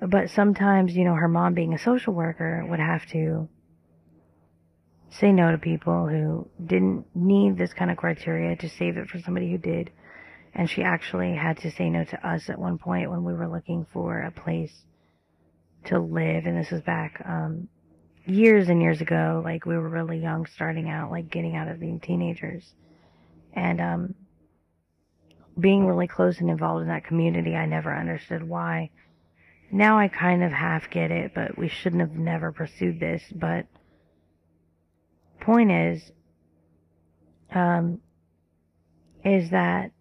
but 0.00 0.30
sometimes, 0.30 0.94
you 0.94 1.04
know, 1.04 1.14
her 1.14 1.28
mom 1.28 1.54
being 1.54 1.74
a 1.74 1.78
social 1.78 2.14
worker 2.14 2.64
would 2.68 2.80
have 2.80 3.06
to 3.06 3.48
say 5.10 5.32
no 5.32 5.50
to 5.50 5.58
people 5.58 6.08
who 6.08 6.48
didn't 6.64 7.04
need 7.14 7.58
this 7.58 7.72
kind 7.74 7.90
of 7.90 7.96
criteria 7.96 8.56
to 8.56 8.68
save 8.68 8.96
it 8.96 9.08
for 9.08 9.18
somebody 9.18 9.50
who 9.50 9.58
did. 9.58 9.90
And 10.54 10.68
she 10.68 10.82
actually 10.82 11.34
had 11.34 11.58
to 11.58 11.70
say 11.70 11.90
no 11.90 12.04
to 12.04 12.28
us 12.28 12.48
at 12.48 12.58
one 12.58 12.78
point 12.78 13.10
when 13.10 13.24
we 13.24 13.34
were 13.34 13.48
looking 13.48 13.86
for 13.92 14.20
a 14.20 14.30
place 14.30 14.72
to 15.86 15.98
live. 15.98 16.46
And 16.46 16.56
this 16.56 16.70
was 16.70 16.82
back, 16.82 17.22
um, 17.24 17.68
years 18.24 18.68
and 18.68 18.80
years 18.80 19.00
ago. 19.00 19.42
Like 19.44 19.66
we 19.66 19.76
were 19.76 19.88
really 19.88 20.18
young, 20.18 20.46
starting 20.46 20.88
out, 20.88 21.10
like 21.10 21.30
getting 21.30 21.56
out 21.56 21.68
of 21.68 21.78
being 21.78 22.00
teenagers. 22.00 22.64
And, 23.52 23.80
um, 23.80 24.14
being 25.58 25.86
really 25.86 26.06
close 26.06 26.38
and 26.40 26.48
involved 26.48 26.82
in 26.82 26.88
that 26.88 27.04
community, 27.04 27.54
I 27.54 27.66
never 27.66 27.94
understood 27.94 28.42
why. 28.48 28.90
Now 29.72 29.98
I 29.98 30.08
kind 30.08 30.42
of 30.42 30.50
half 30.50 30.90
get 30.90 31.10
it, 31.10 31.32
but 31.34 31.56
we 31.56 31.68
shouldn't 31.68 32.00
have 32.00 32.18
never 32.18 32.50
pursued 32.52 32.98
this. 32.98 33.22
But 33.32 33.66
point 35.40 35.70
is, 35.70 36.10
um, 37.52 38.00
is 39.24 39.50
that 39.50 39.92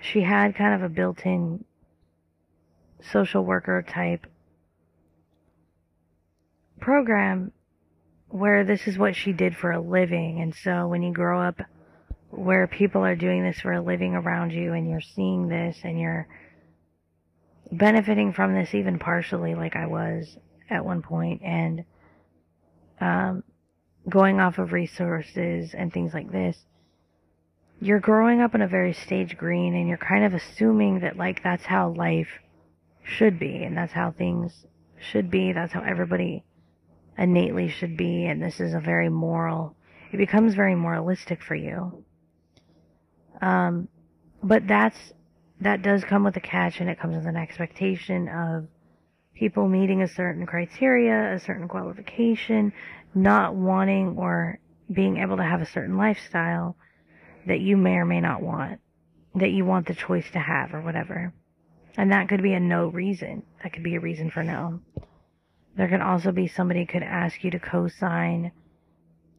she 0.00 0.22
had 0.22 0.56
kind 0.56 0.74
of 0.74 0.82
a 0.82 0.92
built-in 0.92 1.64
social 3.12 3.44
worker 3.44 3.82
type 3.82 4.26
program 6.80 7.52
where 8.28 8.64
this 8.64 8.88
is 8.88 8.98
what 8.98 9.14
she 9.14 9.32
did 9.32 9.56
for 9.56 9.70
a 9.70 9.80
living. 9.80 10.40
And 10.40 10.54
so 10.54 10.88
when 10.88 11.02
you 11.02 11.12
grow 11.12 11.40
up 11.40 11.60
where 12.30 12.66
people 12.66 13.04
are 13.04 13.14
doing 13.14 13.44
this 13.44 13.60
for 13.60 13.72
a 13.72 13.82
living 13.82 14.14
around 14.14 14.52
you 14.52 14.72
and 14.72 14.88
you're 14.88 15.00
seeing 15.00 15.48
this 15.48 15.78
and 15.84 16.00
you're 16.00 16.26
benefiting 17.70 18.32
from 18.32 18.54
this 18.54 18.74
even 18.74 18.98
partially 18.98 19.54
like 19.54 19.76
I 19.76 19.86
was 19.86 20.36
at 20.68 20.84
one 20.84 21.02
point 21.02 21.42
and 21.42 21.84
um 23.00 23.44
going 24.08 24.40
off 24.40 24.58
of 24.58 24.72
resources 24.72 25.74
and 25.74 25.92
things 25.92 26.12
like 26.12 26.30
this, 26.30 26.56
you're 27.80 28.00
growing 28.00 28.40
up 28.40 28.54
in 28.54 28.62
a 28.62 28.68
very 28.68 28.92
stage 28.92 29.36
green 29.36 29.74
and 29.74 29.88
you're 29.88 29.98
kind 29.98 30.24
of 30.24 30.34
assuming 30.34 31.00
that 31.00 31.16
like 31.16 31.42
that's 31.42 31.64
how 31.64 31.90
life 31.90 32.40
should 33.02 33.38
be 33.38 33.62
and 33.62 33.76
that's 33.76 33.92
how 33.92 34.10
things 34.10 34.66
should 35.00 35.30
be. 35.30 35.52
That's 35.52 35.72
how 35.72 35.82
everybody 35.82 36.44
innately 37.18 37.68
should 37.68 37.96
be. 37.96 38.26
And 38.26 38.42
this 38.42 38.60
is 38.60 38.74
a 38.74 38.80
very 38.80 39.08
moral, 39.08 39.76
it 40.12 40.16
becomes 40.16 40.54
very 40.54 40.74
moralistic 40.74 41.42
for 41.42 41.54
you. 41.54 42.04
Um, 43.40 43.88
but 44.42 44.66
that's, 44.66 45.12
that 45.62 45.82
does 45.82 46.04
come 46.04 46.24
with 46.24 46.36
a 46.36 46.40
catch 46.40 46.80
and 46.80 46.90
it 46.90 46.98
comes 46.98 47.16
with 47.16 47.26
an 47.26 47.36
expectation 47.36 48.28
of 48.28 48.66
people 49.34 49.68
meeting 49.68 50.02
a 50.02 50.08
certain 50.08 50.44
criteria, 50.46 51.34
a 51.34 51.40
certain 51.40 51.68
qualification, 51.68 52.72
not 53.14 53.54
wanting 53.54 54.16
or 54.18 54.58
being 54.92 55.18
able 55.18 55.36
to 55.36 55.42
have 55.42 55.60
a 55.60 55.66
certain 55.66 55.96
lifestyle 55.96 56.76
that 57.46 57.60
you 57.60 57.76
may 57.76 57.94
or 57.94 58.04
may 58.04 58.20
not 58.20 58.42
want, 58.42 58.80
that 59.34 59.50
you 59.50 59.64
want 59.64 59.86
the 59.86 59.94
choice 59.94 60.28
to 60.32 60.38
have 60.38 60.74
or 60.74 60.80
whatever. 60.80 61.32
And 61.96 62.12
that 62.12 62.28
could 62.28 62.42
be 62.42 62.54
a 62.54 62.60
no 62.60 62.88
reason. 62.88 63.42
That 63.62 63.72
could 63.72 63.82
be 63.82 63.96
a 63.96 64.00
reason 64.00 64.30
for 64.30 64.42
no. 64.42 64.80
There 65.76 65.88
could 65.88 66.00
also 66.00 66.32
be 66.32 66.48
somebody 66.48 66.86
could 66.86 67.02
ask 67.02 67.42
you 67.44 67.50
to 67.52 67.58
co-sign. 67.58 68.52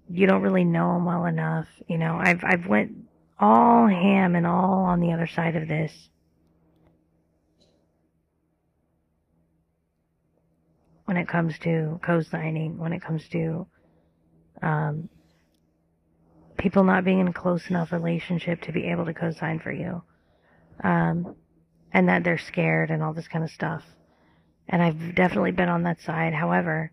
You 0.10 0.27
don't 0.27 0.42
really 0.42 0.63
know 0.63 0.94
them 0.94 1.06
well 1.06 1.25
enough. 1.25 1.68
You 1.88 1.98
know, 1.98 2.18
I've, 2.20 2.44
I've 2.44 2.68
went 2.68 2.96
all 3.39 3.88
ham 3.88 4.36
and 4.36 4.46
all 4.46 4.86
on 4.86 5.00
the 5.00 5.12
other 5.12 5.27
side 5.27 5.56
of 5.56 5.68
this. 5.68 6.10
When 11.05 11.17
it 11.17 11.27
comes 11.27 11.57
to 11.60 12.00
co-signing, 12.03 12.77
when 12.77 12.93
it 12.93 13.01
comes 13.01 13.27
to 13.29 13.67
um, 14.62 15.10
people 16.57 16.83
not 16.83 17.03
being 17.03 17.19
in 17.19 17.27
a 17.27 17.33
close 17.33 17.69
enough 17.69 17.91
relationship 17.91 18.62
to 18.62 18.72
be 18.72 18.86
able 18.86 19.05
to 19.05 19.13
co-sign 19.13 19.60
for 19.60 19.72
you, 19.72 20.01
um, 20.83 21.36
and 21.91 22.07
that 22.07 22.24
they're 22.24 22.38
scared 22.38 22.89
and 22.89 23.03
all 23.03 23.13
this 23.13 23.27
kind 23.27 23.43
of 23.43 23.51
stuff. 23.51 23.83
And 24.69 24.81
I've 24.81 25.15
definitely 25.15 25.51
been 25.51 25.69
on 25.69 25.83
that 25.83 26.00
side. 26.01 26.33
However, 26.33 26.91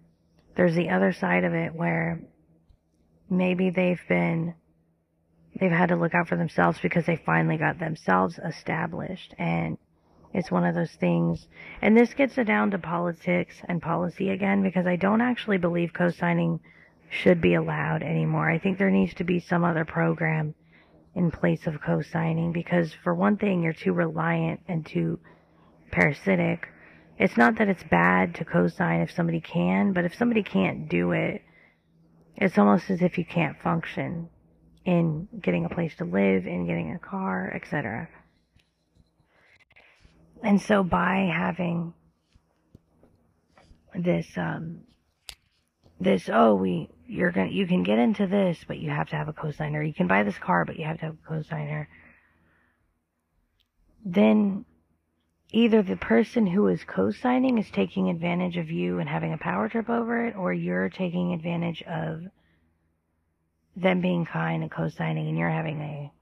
there's 0.56 0.74
the 0.74 0.90
other 0.90 1.12
side 1.12 1.44
of 1.44 1.54
it 1.54 1.74
where 1.74 2.20
maybe 3.28 3.70
they've 3.70 4.00
been 4.08 4.54
they've 5.58 5.70
had 5.70 5.90
to 5.90 5.96
look 5.96 6.14
out 6.14 6.28
for 6.28 6.36
themselves 6.36 6.78
because 6.82 7.06
they 7.06 7.16
finally 7.16 7.56
got 7.56 7.78
themselves 7.78 8.38
established 8.44 9.34
and 9.38 9.78
it's 10.32 10.50
one 10.50 10.64
of 10.64 10.74
those 10.74 10.92
things. 10.92 11.48
And 11.82 11.96
this 11.96 12.14
gets 12.14 12.38
it 12.38 12.44
down 12.44 12.70
to 12.70 12.78
politics 12.78 13.56
and 13.64 13.82
policy 13.82 14.30
again 14.30 14.62
because 14.62 14.86
I 14.86 14.96
don't 14.96 15.20
actually 15.20 15.58
believe 15.58 15.92
co-signing 15.92 16.60
should 17.08 17.40
be 17.40 17.54
allowed 17.54 18.02
anymore. 18.02 18.48
I 18.48 18.58
think 18.58 18.78
there 18.78 18.90
needs 18.90 19.14
to 19.14 19.24
be 19.24 19.40
some 19.40 19.64
other 19.64 19.84
program 19.84 20.54
in 21.14 21.30
place 21.30 21.66
of 21.66 21.80
co-signing 21.80 22.52
because 22.52 22.94
for 23.02 23.14
one 23.14 23.36
thing, 23.36 23.62
you're 23.62 23.72
too 23.72 23.92
reliant 23.92 24.60
and 24.68 24.86
too 24.86 25.18
parasitic. 25.90 26.68
It's 27.18 27.36
not 27.36 27.58
that 27.58 27.68
it's 27.68 27.82
bad 27.82 28.36
to 28.36 28.44
co-sign 28.44 29.00
if 29.00 29.10
somebody 29.10 29.40
can, 29.40 29.92
but 29.92 30.04
if 30.04 30.14
somebody 30.14 30.44
can't 30.44 30.88
do 30.88 31.10
it, 31.10 31.42
it's 32.36 32.56
almost 32.56 32.88
as 32.90 33.02
if 33.02 33.18
you 33.18 33.24
can't 33.24 33.60
function 33.60 34.28
in 34.84 35.28
getting 35.42 35.64
a 35.64 35.68
place 35.68 35.94
to 35.96 36.04
live, 36.04 36.46
in 36.46 36.66
getting 36.66 36.94
a 36.94 36.98
car, 36.98 37.52
etc. 37.54 38.08
And 40.42 40.60
so 40.60 40.82
by 40.82 41.30
having 41.32 41.92
this, 43.94 44.26
um, 44.36 44.80
this, 46.00 46.30
oh, 46.32 46.54
we, 46.54 46.88
you're 47.06 47.30
gonna, 47.30 47.50
you 47.50 47.66
can 47.66 47.82
get 47.82 47.98
into 47.98 48.26
this, 48.26 48.64
but 48.66 48.78
you 48.78 48.90
have 48.90 49.08
to 49.10 49.16
have 49.16 49.28
a 49.28 49.32
cosigner. 49.32 49.86
You 49.86 49.92
can 49.92 50.06
buy 50.06 50.22
this 50.22 50.38
car, 50.38 50.64
but 50.64 50.78
you 50.78 50.86
have 50.86 50.98
to 51.00 51.06
have 51.06 51.16
a 51.26 51.32
cosigner. 51.32 51.86
Then 54.04 54.64
either 55.52 55.82
the 55.82 55.96
person 55.96 56.46
who 56.46 56.68
is 56.68 56.84
co-signing 56.84 57.58
is 57.58 57.70
taking 57.70 58.08
advantage 58.08 58.56
of 58.56 58.70
you 58.70 58.98
and 58.98 59.08
having 59.08 59.32
a 59.32 59.38
power 59.38 59.68
trip 59.68 59.90
over 59.90 60.26
it, 60.26 60.36
or 60.36 60.52
you're 60.52 60.88
taking 60.88 61.34
advantage 61.34 61.82
of 61.82 62.22
them 63.76 64.00
being 64.00 64.24
kind 64.24 64.62
and 64.62 64.70
co-signing 64.70 65.28
and 65.28 65.38
you're 65.38 65.50
having 65.50 65.80
a 65.80 66.12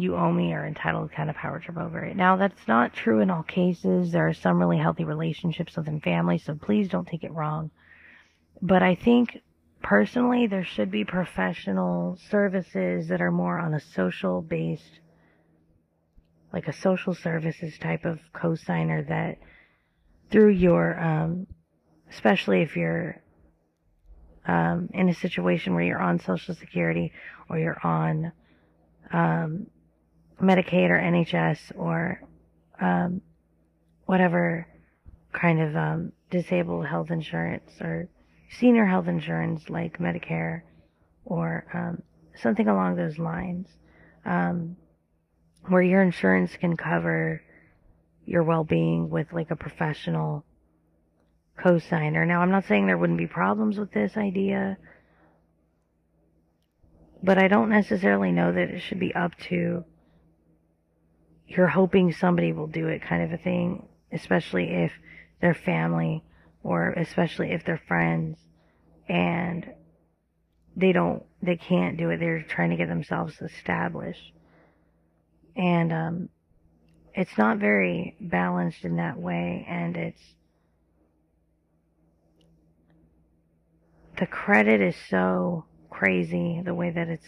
you 0.00 0.16
owe 0.16 0.32
me 0.32 0.52
or 0.52 0.66
entitled 0.66 1.12
kind 1.12 1.30
of 1.30 1.36
power 1.36 1.58
trip 1.58 1.76
over 1.76 2.04
it. 2.04 2.16
Now, 2.16 2.36
that's 2.36 2.66
not 2.66 2.94
true 2.94 3.20
in 3.20 3.30
all 3.30 3.42
cases. 3.42 4.12
There 4.12 4.28
are 4.28 4.34
some 4.34 4.58
really 4.58 4.78
healthy 4.78 5.04
relationships 5.04 5.76
within 5.76 6.00
families, 6.00 6.44
so 6.44 6.54
please 6.54 6.88
don't 6.88 7.06
take 7.06 7.24
it 7.24 7.32
wrong. 7.32 7.70
But 8.62 8.82
I 8.82 8.94
think 8.94 9.40
personally, 9.82 10.46
there 10.46 10.64
should 10.64 10.90
be 10.90 11.04
professional 11.04 12.18
services 12.30 13.08
that 13.08 13.20
are 13.20 13.30
more 13.30 13.58
on 13.58 13.74
a 13.74 13.80
social 13.80 14.42
based, 14.42 15.00
like 16.52 16.68
a 16.68 16.72
social 16.72 17.14
services 17.14 17.78
type 17.78 18.04
of 18.04 18.20
cosigner 18.34 19.06
that 19.08 19.38
through 20.30 20.50
your, 20.50 20.98
um, 21.00 21.46
especially 22.10 22.62
if 22.62 22.76
you're 22.76 23.22
um, 24.46 24.88
in 24.92 25.08
a 25.08 25.14
situation 25.14 25.74
where 25.74 25.84
you're 25.84 26.00
on 26.00 26.18
Social 26.18 26.54
Security 26.54 27.12
or 27.48 27.58
you're 27.58 27.80
on 27.84 28.32
um, 29.12 29.66
Medicaid 30.40 30.90
or 30.90 30.98
NHS 30.98 31.72
or 31.76 32.22
um, 32.80 33.20
whatever 34.06 34.66
kind 35.32 35.60
of 35.60 35.76
um, 35.76 36.12
disabled 36.30 36.86
health 36.86 37.10
insurance 37.10 37.70
or 37.80 38.08
senior 38.58 38.86
health 38.86 39.06
insurance 39.06 39.68
like 39.68 39.98
Medicare 39.98 40.62
or 41.24 41.66
um, 41.72 42.02
something 42.42 42.68
along 42.68 42.96
those 42.96 43.18
lines, 43.18 43.68
um, 44.24 44.76
where 45.68 45.82
your 45.82 46.02
insurance 46.02 46.56
can 46.56 46.76
cover 46.76 47.42
your 48.24 48.42
well-being 48.42 49.10
with 49.10 49.32
like 49.32 49.50
a 49.50 49.56
professional 49.56 50.44
co-signer. 51.62 52.24
Now, 52.24 52.40
I'm 52.40 52.50
not 52.50 52.64
saying 52.66 52.86
there 52.86 52.98
wouldn't 52.98 53.18
be 53.18 53.26
problems 53.26 53.78
with 53.78 53.92
this 53.92 54.16
idea, 54.16 54.78
but 57.22 57.38
I 57.38 57.48
don't 57.48 57.68
necessarily 57.68 58.32
know 58.32 58.52
that 58.52 58.70
it 58.70 58.80
should 58.80 58.98
be 58.98 59.14
up 59.14 59.36
to 59.48 59.84
you're 61.50 61.66
hoping 61.66 62.12
somebody 62.12 62.52
will 62.52 62.68
do 62.68 62.86
it 62.86 63.02
kind 63.02 63.24
of 63.24 63.32
a 63.32 63.42
thing, 63.42 63.88
especially 64.12 64.70
if 64.70 64.92
they're 65.40 65.52
family 65.52 66.22
or 66.62 66.92
especially 66.92 67.50
if 67.50 67.64
they're 67.64 67.82
friends 67.88 68.38
and 69.08 69.68
they 70.76 70.92
don't 70.92 71.24
they 71.42 71.56
can't 71.56 71.96
do 71.96 72.10
it. 72.10 72.18
They're 72.20 72.42
trying 72.42 72.70
to 72.70 72.76
get 72.76 72.88
themselves 72.88 73.34
established. 73.42 74.32
And 75.56 75.92
um 75.92 76.28
it's 77.14 77.36
not 77.36 77.58
very 77.58 78.16
balanced 78.20 78.84
in 78.84 78.96
that 78.96 79.18
way 79.18 79.66
and 79.68 79.96
it's 79.96 80.22
the 84.20 84.26
credit 84.26 84.80
is 84.80 84.94
so 85.08 85.64
crazy 85.90 86.62
the 86.64 86.74
way 86.74 86.90
that 86.90 87.08
it's 87.08 87.26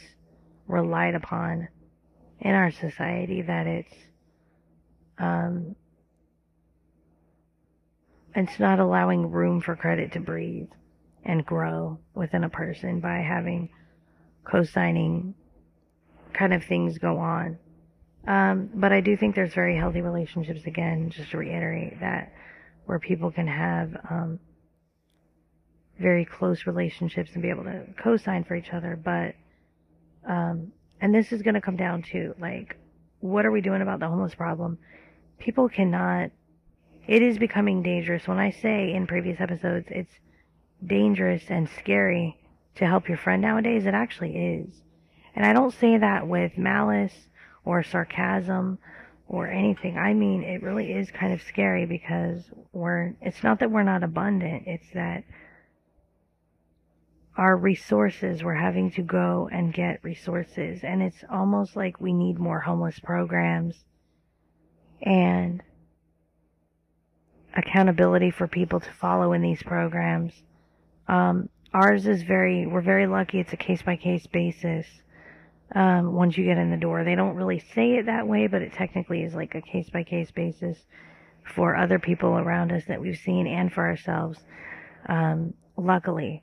relied 0.68 1.16
upon 1.16 1.66
in 2.38 2.54
our 2.54 2.70
society 2.70 3.42
that 3.42 3.66
it's 3.66 3.94
um 5.22 5.76
it's 8.34 8.58
not 8.58 8.78
allowing 8.80 9.30
room 9.30 9.60
for 9.60 9.76
credit 9.76 10.12
to 10.12 10.20
breathe 10.20 10.70
and 11.24 11.44
grow 11.44 11.98
within 12.14 12.44
a 12.44 12.48
person 12.48 13.00
by 13.00 13.18
having 13.18 13.68
co-signing 14.44 15.34
kind 16.32 16.54
of 16.54 16.64
things 16.64 16.98
go 16.98 17.18
on. 17.18 17.58
Um, 18.26 18.70
but 18.74 18.92
I 18.92 19.00
do 19.00 19.16
think 19.16 19.34
there's 19.34 19.54
very 19.54 19.76
healthy 19.76 20.00
relationships 20.00 20.62
again, 20.66 21.10
just 21.10 21.30
to 21.32 21.38
reiterate 21.38 22.00
that, 22.00 22.32
where 22.86 22.98
people 22.98 23.30
can 23.30 23.46
have 23.46 23.94
um, 24.08 24.38
very 26.00 26.24
close 26.24 26.66
relationships 26.66 27.30
and 27.34 27.42
be 27.42 27.50
able 27.50 27.64
to 27.64 27.84
co-sign 28.02 28.44
for 28.44 28.54
each 28.54 28.72
other. 28.72 28.98
But 29.02 29.34
um, 30.28 30.72
and 31.00 31.14
this 31.14 31.32
is 31.32 31.42
going 31.42 31.54
to 31.54 31.60
come 31.60 31.76
down 31.76 32.02
to 32.12 32.34
like, 32.38 32.76
what 33.20 33.44
are 33.44 33.50
we 33.50 33.60
doing 33.60 33.82
about 33.82 34.00
the 34.00 34.08
homeless 34.08 34.34
problem? 34.34 34.78
People 35.42 35.68
cannot 35.68 36.30
it 37.06 37.20
is 37.20 37.38
becoming 37.38 37.82
dangerous. 37.82 38.28
When 38.28 38.38
I 38.38 38.50
say 38.50 38.92
in 38.92 39.06
previous 39.06 39.40
episodes, 39.40 39.88
it's 39.90 40.14
dangerous 40.84 41.42
and 41.48 41.68
scary 41.68 42.38
to 42.76 42.86
help 42.86 43.08
your 43.08 43.18
friend 43.18 43.42
nowadays, 43.42 43.86
it 43.86 43.94
actually 43.94 44.36
is. 44.36 44.82
And 45.34 45.44
I 45.44 45.52
don't 45.52 45.74
say 45.74 45.98
that 45.98 46.28
with 46.28 46.56
malice 46.56 47.28
or 47.64 47.82
sarcasm 47.82 48.78
or 49.26 49.48
anything. 49.48 49.98
I 49.98 50.14
mean, 50.14 50.42
it 50.42 50.62
really 50.62 50.92
is 50.92 51.10
kind 51.10 51.32
of 51.32 51.42
scary 51.42 51.86
because 51.86 52.44
we're, 52.72 53.14
it's 53.20 53.42
not 53.42 53.58
that 53.60 53.70
we're 53.70 53.82
not 53.82 54.02
abundant, 54.02 54.64
it's 54.66 54.90
that 54.94 55.24
our 57.36 57.56
resources, 57.56 58.44
we're 58.44 58.54
having 58.54 58.90
to 58.92 59.02
go 59.02 59.48
and 59.50 59.72
get 59.72 60.04
resources. 60.04 60.84
And 60.84 61.02
it's 61.02 61.24
almost 61.30 61.76
like 61.76 62.00
we 62.00 62.12
need 62.12 62.38
more 62.38 62.60
homeless 62.60 63.00
programs. 63.00 63.84
And 65.02 65.62
accountability 67.54 68.30
for 68.30 68.46
people 68.46 68.80
to 68.80 68.90
follow 68.92 69.32
in 69.32 69.42
these 69.42 69.62
programs. 69.62 70.32
Um, 71.08 71.48
ours 71.74 72.06
is 72.06 72.22
very, 72.22 72.66
we're 72.66 72.80
very 72.80 73.06
lucky. 73.06 73.40
It's 73.40 73.52
a 73.52 73.56
case 73.56 73.82
by 73.82 73.96
case 73.96 74.26
basis. 74.26 74.86
Um, 75.74 76.12
once 76.12 76.36
you 76.36 76.44
get 76.44 76.58
in 76.58 76.70
the 76.70 76.76
door, 76.76 77.04
they 77.04 77.14
don't 77.14 77.34
really 77.34 77.58
say 77.74 77.96
it 77.96 78.06
that 78.06 78.28
way, 78.28 78.46
but 78.46 78.62
it 78.62 78.72
technically 78.72 79.22
is 79.22 79.34
like 79.34 79.54
a 79.54 79.62
case 79.62 79.88
by 79.90 80.04
case 80.04 80.30
basis 80.30 80.78
for 81.44 81.76
other 81.76 81.98
people 81.98 82.38
around 82.38 82.72
us 82.72 82.84
that 82.88 83.00
we've 83.00 83.18
seen 83.18 83.46
and 83.46 83.72
for 83.72 83.86
ourselves. 83.86 84.38
Um, 85.08 85.54
luckily. 85.76 86.42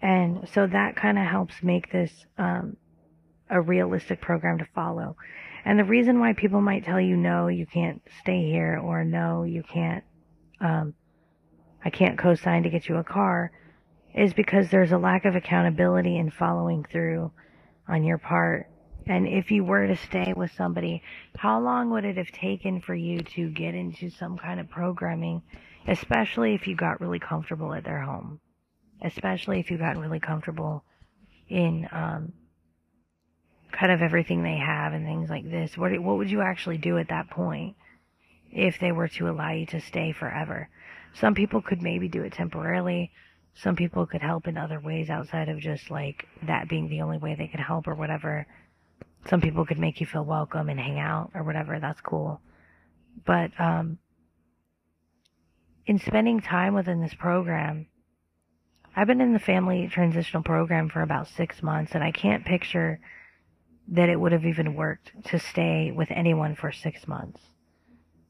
And 0.00 0.48
so 0.52 0.66
that 0.66 0.96
kind 0.96 1.18
of 1.18 1.26
helps 1.26 1.62
make 1.62 1.92
this, 1.92 2.26
um, 2.38 2.76
a 3.50 3.60
realistic 3.60 4.20
program 4.20 4.58
to 4.58 4.66
follow. 4.74 5.16
And 5.64 5.78
the 5.78 5.84
reason 5.84 6.20
why 6.20 6.34
people 6.34 6.60
might 6.60 6.84
tell 6.84 7.00
you 7.00 7.16
no, 7.16 7.48
you 7.48 7.66
can't 7.66 8.02
stay 8.20 8.42
here 8.42 8.78
or 8.82 9.04
no, 9.04 9.44
you 9.44 9.62
can't 9.62 10.04
um, 10.60 10.94
I 11.84 11.90
can't 11.90 12.18
co-sign 12.18 12.62
to 12.62 12.70
get 12.70 12.88
you 12.88 12.96
a 12.96 13.04
car 13.04 13.52
is 14.14 14.32
because 14.32 14.70
there's 14.70 14.92
a 14.92 14.98
lack 14.98 15.24
of 15.24 15.36
accountability 15.36 16.16
and 16.16 16.32
following 16.32 16.84
through 16.84 17.32
on 17.88 18.04
your 18.04 18.18
part. 18.18 18.70
And 19.06 19.28
if 19.28 19.50
you 19.50 19.64
were 19.64 19.86
to 19.86 19.96
stay 19.96 20.32
with 20.34 20.50
somebody, 20.52 21.02
how 21.36 21.60
long 21.60 21.90
would 21.90 22.04
it 22.04 22.16
have 22.16 22.30
taken 22.30 22.80
for 22.80 22.94
you 22.94 23.18
to 23.18 23.50
get 23.50 23.74
into 23.74 24.08
some 24.08 24.38
kind 24.38 24.60
of 24.60 24.70
programming, 24.70 25.42
especially 25.86 26.54
if 26.54 26.66
you 26.66 26.74
got 26.74 27.00
really 27.00 27.18
comfortable 27.18 27.74
at 27.74 27.84
their 27.84 28.00
home? 28.00 28.40
Especially 29.02 29.60
if 29.60 29.70
you 29.70 29.76
got 29.76 29.98
really 29.98 30.20
comfortable 30.20 30.84
in 31.48 31.86
um, 31.92 32.32
kind 33.78 33.92
of 33.92 34.00
everything 34.00 34.42
they 34.42 34.56
have 34.56 34.92
and 34.92 35.04
things 35.04 35.28
like 35.28 35.50
this. 35.50 35.76
What 35.76 35.98
what 36.00 36.16
would 36.16 36.30
you 36.30 36.40
actually 36.40 36.78
do 36.78 36.98
at 36.98 37.08
that 37.08 37.30
point? 37.30 37.76
if 38.54 38.78
they 38.78 38.92
were 38.92 39.08
to 39.08 39.28
allow 39.28 39.50
you 39.50 39.66
to 39.66 39.80
stay 39.80 40.12
forever. 40.12 40.68
Some 41.14 41.34
people 41.34 41.60
could 41.60 41.82
maybe 41.82 42.08
do 42.08 42.22
it 42.22 42.32
temporarily. 42.32 43.10
Some 43.54 43.76
people 43.76 44.06
could 44.06 44.22
help 44.22 44.46
in 44.46 44.56
other 44.56 44.80
ways 44.80 45.10
outside 45.10 45.48
of 45.48 45.58
just 45.58 45.90
like 45.90 46.26
that 46.46 46.68
being 46.68 46.88
the 46.88 47.02
only 47.02 47.18
way 47.18 47.34
they 47.34 47.48
could 47.48 47.60
help 47.60 47.86
or 47.86 47.94
whatever. 47.94 48.46
Some 49.28 49.40
people 49.40 49.66
could 49.66 49.78
make 49.78 50.00
you 50.00 50.06
feel 50.06 50.24
welcome 50.24 50.68
and 50.68 50.78
hang 50.78 50.98
out 50.98 51.30
or 51.34 51.42
whatever. 51.42 51.78
That's 51.80 52.00
cool. 52.00 52.40
But, 53.24 53.50
um, 53.58 53.98
in 55.86 55.98
spending 55.98 56.40
time 56.40 56.74
within 56.74 57.00
this 57.00 57.14
program, 57.14 57.86
I've 58.96 59.06
been 59.06 59.20
in 59.20 59.32
the 59.32 59.38
family 59.38 59.88
transitional 59.88 60.42
program 60.42 60.88
for 60.88 61.02
about 61.02 61.28
six 61.28 61.62
months 61.62 61.92
and 61.94 62.02
I 62.02 62.12
can't 62.12 62.44
picture 62.44 63.00
that 63.88 64.08
it 64.08 64.18
would 64.18 64.32
have 64.32 64.46
even 64.46 64.74
worked 64.74 65.12
to 65.24 65.38
stay 65.38 65.92
with 65.92 66.10
anyone 66.10 66.54
for 66.54 66.72
six 66.72 67.06
months 67.06 67.40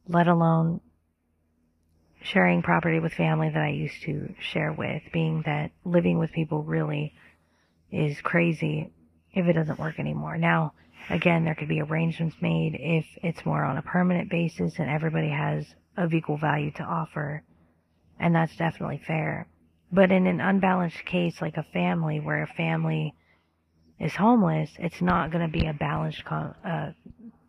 let 0.08 0.28
alone 0.28 0.80
sharing 2.22 2.62
property 2.62 3.00
with 3.00 3.12
family 3.12 3.50
that 3.50 3.62
I 3.62 3.68
used 3.68 4.02
to 4.02 4.34
share 4.40 4.72
with, 4.72 5.02
being 5.12 5.42
that 5.44 5.72
living 5.84 6.18
with 6.18 6.32
people 6.32 6.62
really 6.62 7.14
is 7.90 8.20
crazy 8.20 8.90
if 9.32 9.46
it 9.46 9.52
doesn't 9.52 9.78
work 9.78 9.98
anymore. 9.98 10.38
Now, 10.38 10.72
again, 11.10 11.44
there 11.44 11.54
could 11.54 11.68
be 11.68 11.80
arrangements 11.80 12.36
made 12.40 12.76
if 12.78 13.04
it's 13.22 13.44
more 13.44 13.64
on 13.64 13.76
a 13.76 13.82
permanent 13.82 14.30
basis 14.30 14.78
and 14.78 14.88
everybody 14.88 15.28
has 15.28 15.66
of 15.96 16.14
equal 16.14 16.38
value 16.38 16.70
to 16.72 16.82
offer. 16.82 17.42
And 18.18 18.34
that's 18.34 18.56
definitely 18.56 19.02
fair. 19.06 19.46
But 19.92 20.10
in 20.10 20.26
an 20.26 20.40
unbalanced 20.40 21.04
case 21.04 21.40
like 21.40 21.56
a 21.56 21.66
family 21.72 22.20
where 22.20 22.42
a 22.42 22.54
family 22.54 23.14
is 23.98 24.14
homeless, 24.14 24.70
it's 24.78 25.00
not 25.00 25.30
going 25.30 25.50
to 25.50 25.58
be 25.58 25.66
a 25.66 25.72
balanced 25.72 26.24
con- 26.24 26.54
uh, 26.64 26.92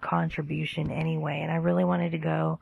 contribution 0.02 0.92
anyway. 0.92 1.40
And 1.42 1.52
I 1.52 1.56
really 1.56 1.84
wanted 1.84 2.12
to 2.12 2.18
go 2.18 2.60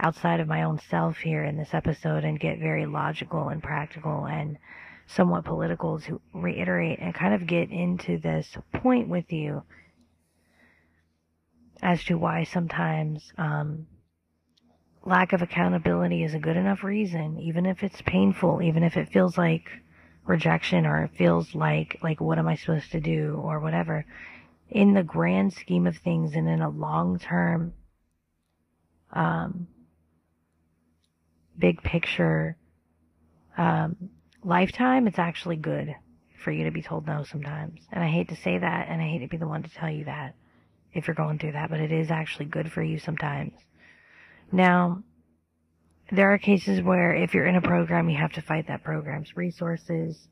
outside 0.00 0.40
of 0.40 0.48
my 0.48 0.62
own 0.62 0.78
self 0.78 1.18
here 1.18 1.44
in 1.44 1.56
this 1.56 1.74
episode 1.74 2.24
and 2.24 2.40
get 2.40 2.58
very 2.58 2.86
logical 2.86 3.48
and 3.48 3.62
practical 3.62 4.26
and 4.26 4.58
somewhat 5.06 5.44
political 5.44 5.98
to 6.00 6.20
reiterate 6.32 6.98
and 7.00 7.14
kind 7.14 7.34
of 7.34 7.46
get 7.46 7.70
into 7.70 8.18
this 8.18 8.56
point 8.74 9.08
with 9.08 9.32
you 9.32 9.62
as 11.82 12.04
to 12.04 12.18
why 12.18 12.44
sometimes 12.44 13.32
um, 13.38 13.86
lack 15.04 15.32
of 15.32 15.42
accountability 15.42 16.22
is 16.22 16.34
a 16.34 16.38
good 16.38 16.56
enough 16.56 16.84
reason, 16.84 17.38
even 17.40 17.66
if 17.66 17.82
it's 17.82 18.02
painful, 18.02 18.60
even 18.62 18.82
if 18.82 18.96
it 18.96 19.08
feels 19.10 19.38
like 19.38 19.70
rejection 20.28 20.86
or 20.86 21.04
it 21.04 21.10
feels 21.16 21.54
like 21.54 21.98
like 22.02 22.20
what 22.20 22.38
am 22.38 22.48
I 22.48 22.56
supposed 22.56 22.92
to 22.92 23.00
do 23.00 23.40
or 23.42 23.60
whatever 23.60 24.04
in 24.70 24.94
the 24.94 25.02
grand 25.02 25.52
scheme 25.54 25.86
of 25.86 25.96
things 25.96 26.34
and 26.34 26.48
in 26.48 26.60
a 26.60 26.68
long 26.68 27.18
term, 27.18 27.72
um, 29.12 29.66
big 31.58 31.82
picture, 31.82 32.56
um, 33.56 33.96
lifetime, 34.44 35.06
it's 35.06 35.18
actually 35.18 35.56
good. 35.56 35.94
for 36.38 36.52
you 36.52 36.64
to 36.64 36.70
be 36.70 36.82
told 36.82 37.06
no 37.06 37.24
sometimes. 37.24 37.80
And 37.90 38.02
I 38.02 38.08
hate 38.08 38.28
to 38.28 38.36
say 38.36 38.58
that, 38.58 38.86
and 38.88 39.02
I 39.02 39.08
hate 39.08 39.20
to 39.20 39.28
be 39.28 39.36
the 39.38 39.48
one 39.48 39.64
to 39.64 39.70
tell 39.70 39.90
you 39.90 40.04
that 40.04 40.34
if 40.92 41.06
you're 41.06 41.14
going 41.14 41.38
through 41.38 41.52
that, 41.52 41.68
but 41.68 41.80
it 41.80 41.90
is 41.90 42.10
actually 42.10 42.46
good 42.46 42.70
for 42.70 42.82
you 42.82 42.98
sometimes. 42.98 43.52
Now, 44.52 45.02
there 46.10 46.32
are 46.32 46.38
cases 46.38 46.80
where 46.80 47.14
if 47.14 47.34
you're 47.34 47.46
in 47.46 47.56
a 47.56 47.60
program, 47.60 48.08
you 48.08 48.16
have 48.16 48.32
to 48.32 48.42
fight 48.42 48.68
that 48.68 48.82
program's 48.82 49.36
resources. 49.36 50.28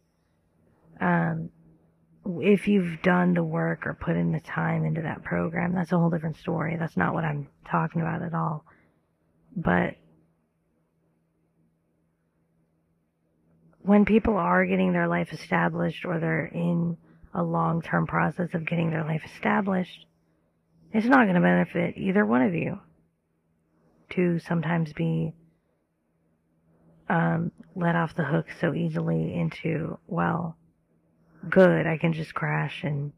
Um, 1.01 1.51
if 2.25 2.67
you've 2.67 3.03
done 3.03 3.35
the 3.35 3.45
work 3.45 3.87
or 3.87 3.95
put 3.95 4.17
in 4.17 4.33
the 4.33 4.41
time 4.41 4.85
into 4.85 5.03
that 5.03 5.23
program, 5.23 5.75
that's 5.75 5.93
a 5.93 5.99
whole 5.99 6.11
different 6.11 6.39
story. 6.39 6.77
That's 6.79 6.97
not 6.97 7.15
what 7.15 7.25
I'm 7.25 7.49
talking 7.71 8.01
about 8.01 8.23
at 8.23 8.35
all. 8.35 8.65
But 9.55 9.97
when 13.81 14.05
people 14.05 14.37
are 14.37 14.65
getting 14.65 14.93
their 14.93 15.09
life 15.09 15.33
established 15.33 16.05
or 16.05 16.19
they're 16.19 16.47
in 16.47 16.97
a 17.35 17.43
long 17.43 17.83
term 17.83 18.07
process 18.07 18.49
of 18.55 18.67
getting 18.67 18.91
their 18.91 19.05
life 19.05 19.23
established, 19.25 20.07
it's 20.93 21.07
not 21.07 21.25
going 21.25 21.35
to 21.35 21.41
benefit 21.41 21.97
either 21.99 22.25
one 22.25 22.43
of 22.43 22.55
you 22.55 22.81
to 24.11 24.39
sometimes 24.39 24.93
be 24.95 25.35
um, 27.09 27.53
let 27.75 27.97
off 27.97 28.15
the 28.17 28.25
hook 28.25 28.47
so 28.61 28.75
easily 28.75 29.35
into, 29.35 29.99
well, 30.07 30.57
good, 31.49 31.87
I 31.87 31.99
can 31.99 32.13
just 32.13 32.35
crash 32.35 32.83
and 32.83 33.13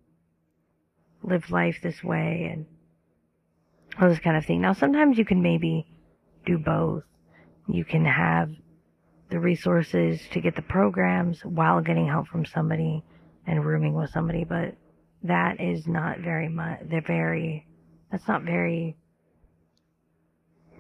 live 1.23 1.51
life 1.51 1.79
this 1.83 2.03
way 2.03 2.51
and 2.53 2.67
all 4.01 4.09
this 4.09 4.19
kind 4.19 4.37
of 4.37 4.45
thing. 4.45 4.61
Now, 4.61 4.73
sometimes 4.73 5.19
you 5.19 5.25
can 5.25 5.43
maybe 5.43 5.87
do 6.47 6.59
both. 6.59 7.05
You 7.67 7.85
can 7.85 8.05
have 8.05 8.51
the 9.31 9.39
resources 9.39 10.21
to 10.33 10.41
get 10.41 10.57
the 10.57 10.63
programs 10.63 11.45
while 11.45 11.81
getting 11.81 12.07
help 12.07 12.29
from 12.29 12.47
somebody 12.47 13.05
and 13.47 13.65
rooming 13.65 13.95
with 13.95 14.11
somebody, 14.11 14.45
but 14.45 14.75
that 15.23 15.61
is 15.61 15.87
not 15.87 16.21
very 16.21 16.49
much, 16.49 16.81
they're 16.85 17.01
very, 17.01 17.67
that's 18.11 18.29
not 18.29 18.43
very 18.43 18.97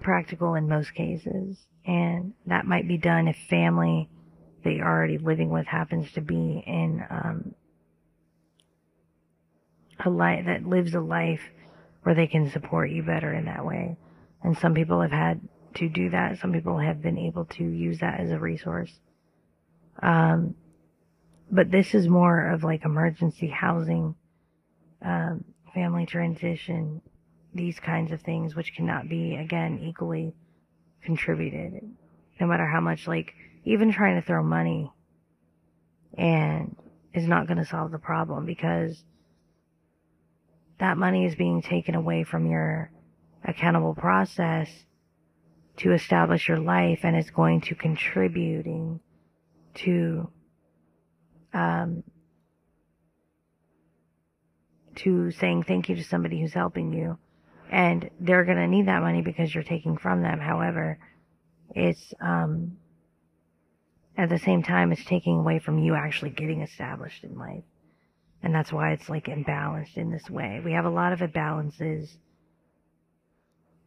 practical 0.02 0.54
in 0.54 0.68
most 0.68 0.94
cases. 0.94 1.58
And 1.88 2.34
that 2.44 2.66
might 2.66 2.86
be 2.86 2.98
done 2.98 3.28
if 3.28 3.36
family 3.48 4.10
that 4.62 4.74
you're 4.74 4.86
already 4.86 5.16
living 5.16 5.48
with 5.48 5.66
happens 5.66 6.12
to 6.12 6.20
be 6.20 6.62
in 6.66 7.02
um, 7.08 7.54
a 10.04 10.10
life 10.10 10.44
that 10.44 10.66
lives 10.66 10.94
a 10.94 11.00
life 11.00 11.40
where 12.02 12.14
they 12.14 12.26
can 12.26 12.50
support 12.50 12.90
you 12.90 13.02
better 13.02 13.32
in 13.32 13.46
that 13.46 13.64
way. 13.64 13.96
And 14.42 14.56
some 14.58 14.74
people 14.74 15.00
have 15.00 15.12
had 15.12 15.40
to 15.76 15.88
do 15.88 16.10
that. 16.10 16.38
Some 16.38 16.52
people 16.52 16.76
have 16.76 17.00
been 17.00 17.16
able 17.16 17.46
to 17.46 17.64
use 17.64 18.00
that 18.00 18.20
as 18.20 18.30
a 18.32 18.38
resource. 18.38 18.92
Um, 20.02 20.56
but 21.50 21.70
this 21.70 21.94
is 21.94 22.06
more 22.06 22.50
of 22.50 22.64
like 22.64 22.84
emergency 22.84 23.48
housing, 23.48 24.14
um, 25.00 25.42
family 25.72 26.04
transition, 26.04 27.00
these 27.54 27.80
kinds 27.80 28.12
of 28.12 28.20
things, 28.20 28.54
which 28.54 28.74
cannot 28.74 29.08
be, 29.08 29.36
again, 29.36 29.80
equally 29.82 30.34
contributed. 31.02 31.82
No 32.40 32.46
matter 32.46 32.66
how 32.66 32.80
much, 32.80 33.06
like, 33.06 33.34
even 33.64 33.92
trying 33.92 34.20
to 34.20 34.26
throw 34.26 34.42
money 34.42 34.90
and 36.16 36.76
is 37.12 37.26
not 37.26 37.46
going 37.46 37.58
to 37.58 37.64
solve 37.64 37.90
the 37.90 37.98
problem 37.98 38.46
because 38.46 39.02
that 40.78 40.96
money 40.96 41.24
is 41.24 41.34
being 41.34 41.62
taken 41.62 41.94
away 41.94 42.24
from 42.24 42.46
your 42.46 42.90
accountable 43.44 43.94
process 43.94 44.68
to 45.76 45.92
establish 45.92 46.48
your 46.48 46.58
life 46.58 47.00
and 47.02 47.16
it's 47.16 47.30
going 47.30 47.60
to 47.60 47.74
contributing 47.74 49.00
to 49.74 50.28
um, 51.52 52.02
to 54.96 55.30
saying 55.30 55.62
thank 55.62 55.88
you 55.88 55.96
to 55.96 56.04
somebody 56.04 56.40
who's 56.40 56.52
helping 56.52 56.92
you 56.92 57.16
and 57.70 58.10
they're 58.20 58.44
going 58.44 58.58
to 58.58 58.66
need 58.66 58.86
that 58.86 59.02
money 59.02 59.22
because 59.22 59.54
you're 59.54 59.64
taking 59.64 59.96
from 59.96 60.22
them. 60.22 60.40
However 60.40 60.98
it's 61.74 62.14
um, 62.20 62.76
at 64.16 64.28
the 64.28 64.38
same 64.38 64.62
time 64.62 64.92
it's 64.92 65.04
taking 65.04 65.38
away 65.38 65.58
from 65.58 65.78
you 65.78 65.94
actually 65.94 66.30
getting 66.30 66.62
established 66.62 67.24
in 67.24 67.38
life. 67.38 67.64
And 68.42 68.54
that's 68.54 68.72
why 68.72 68.92
it's 68.92 69.08
like 69.08 69.26
imbalanced 69.26 69.96
in 69.96 70.10
this 70.10 70.30
way. 70.30 70.60
We 70.64 70.72
have 70.72 70.84
a 70.84 70.90
lot 70.90 71.12
of 71.12 71.20
imbalances 71.20 72.16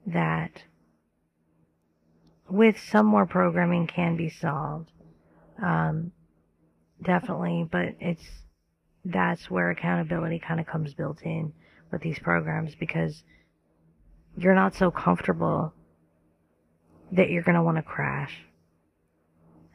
that 0.08 0.64
with 2.50 2.78
some 2.80 3.06
more 3.06 3.26
programming 3.26 3.88
can 3.88 4.18
be 4.18 4.30
solved. 4.30 4.92
Um, 5.64 6.12
definitely, 7.02 7.68
but 7.72 7.96
it's, 8.00 8.26
that's 9.06 9.50
where 9.50 9.70
accountability 9.70 10.40
kind 10.40 10.60
of 10.60 10.68
comes 10.68 10.94
built 10.94 11.22
in 11.22 11.54
with 11.92 12.02
these 12.02 12.20
programs 12.20 12.76
because 12.76 13.24
you're 14.38 14.56
not 14.56 14.76
so 14.76 14.92
comfortable 14.92 15.74
that 17.12 17.30
you're 17.30 17.44
going 17.44 17.56
to 17.56 17.64
want 17.64 17.78
to 17.78 17.84
crash 17.84 18.46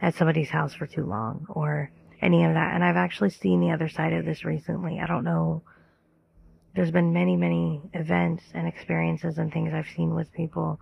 at 0.01 0.15
somebody's 0.15 0.51
house 0.51 0.75
for 0.75 0.87
too 0.87 1.05
long 1.05 1.47
or 1.49 1.91
any 2.21 2.45
of 2.45 2.55
that. 2.55 2.75
And 2.75 2.83
I've 2.83 2.97
actually 2.97 3.31
seen 3.31 3.61
the 3.61 3.71
other 3.71 3.89
side 3.89 4.13
of 4.13 4.25
this 4.25 4.45
recently. 4.45 5.01
I 5.01 5.07
don't 5.07 5.25
know. 5.25 5.63
There's 6.75 6.91
been 6.91 7.13
many, 7.13 7.37
many 7.37 7.83
events 7.95 8.45
and 8.55 8.67
experiences 8.67 9.39
and 9.39 9.53
things 9.53 9.73
I've 9.73 9.89
seen 9.95 10.15
with 10.15 10.33
people. 10.33 10.81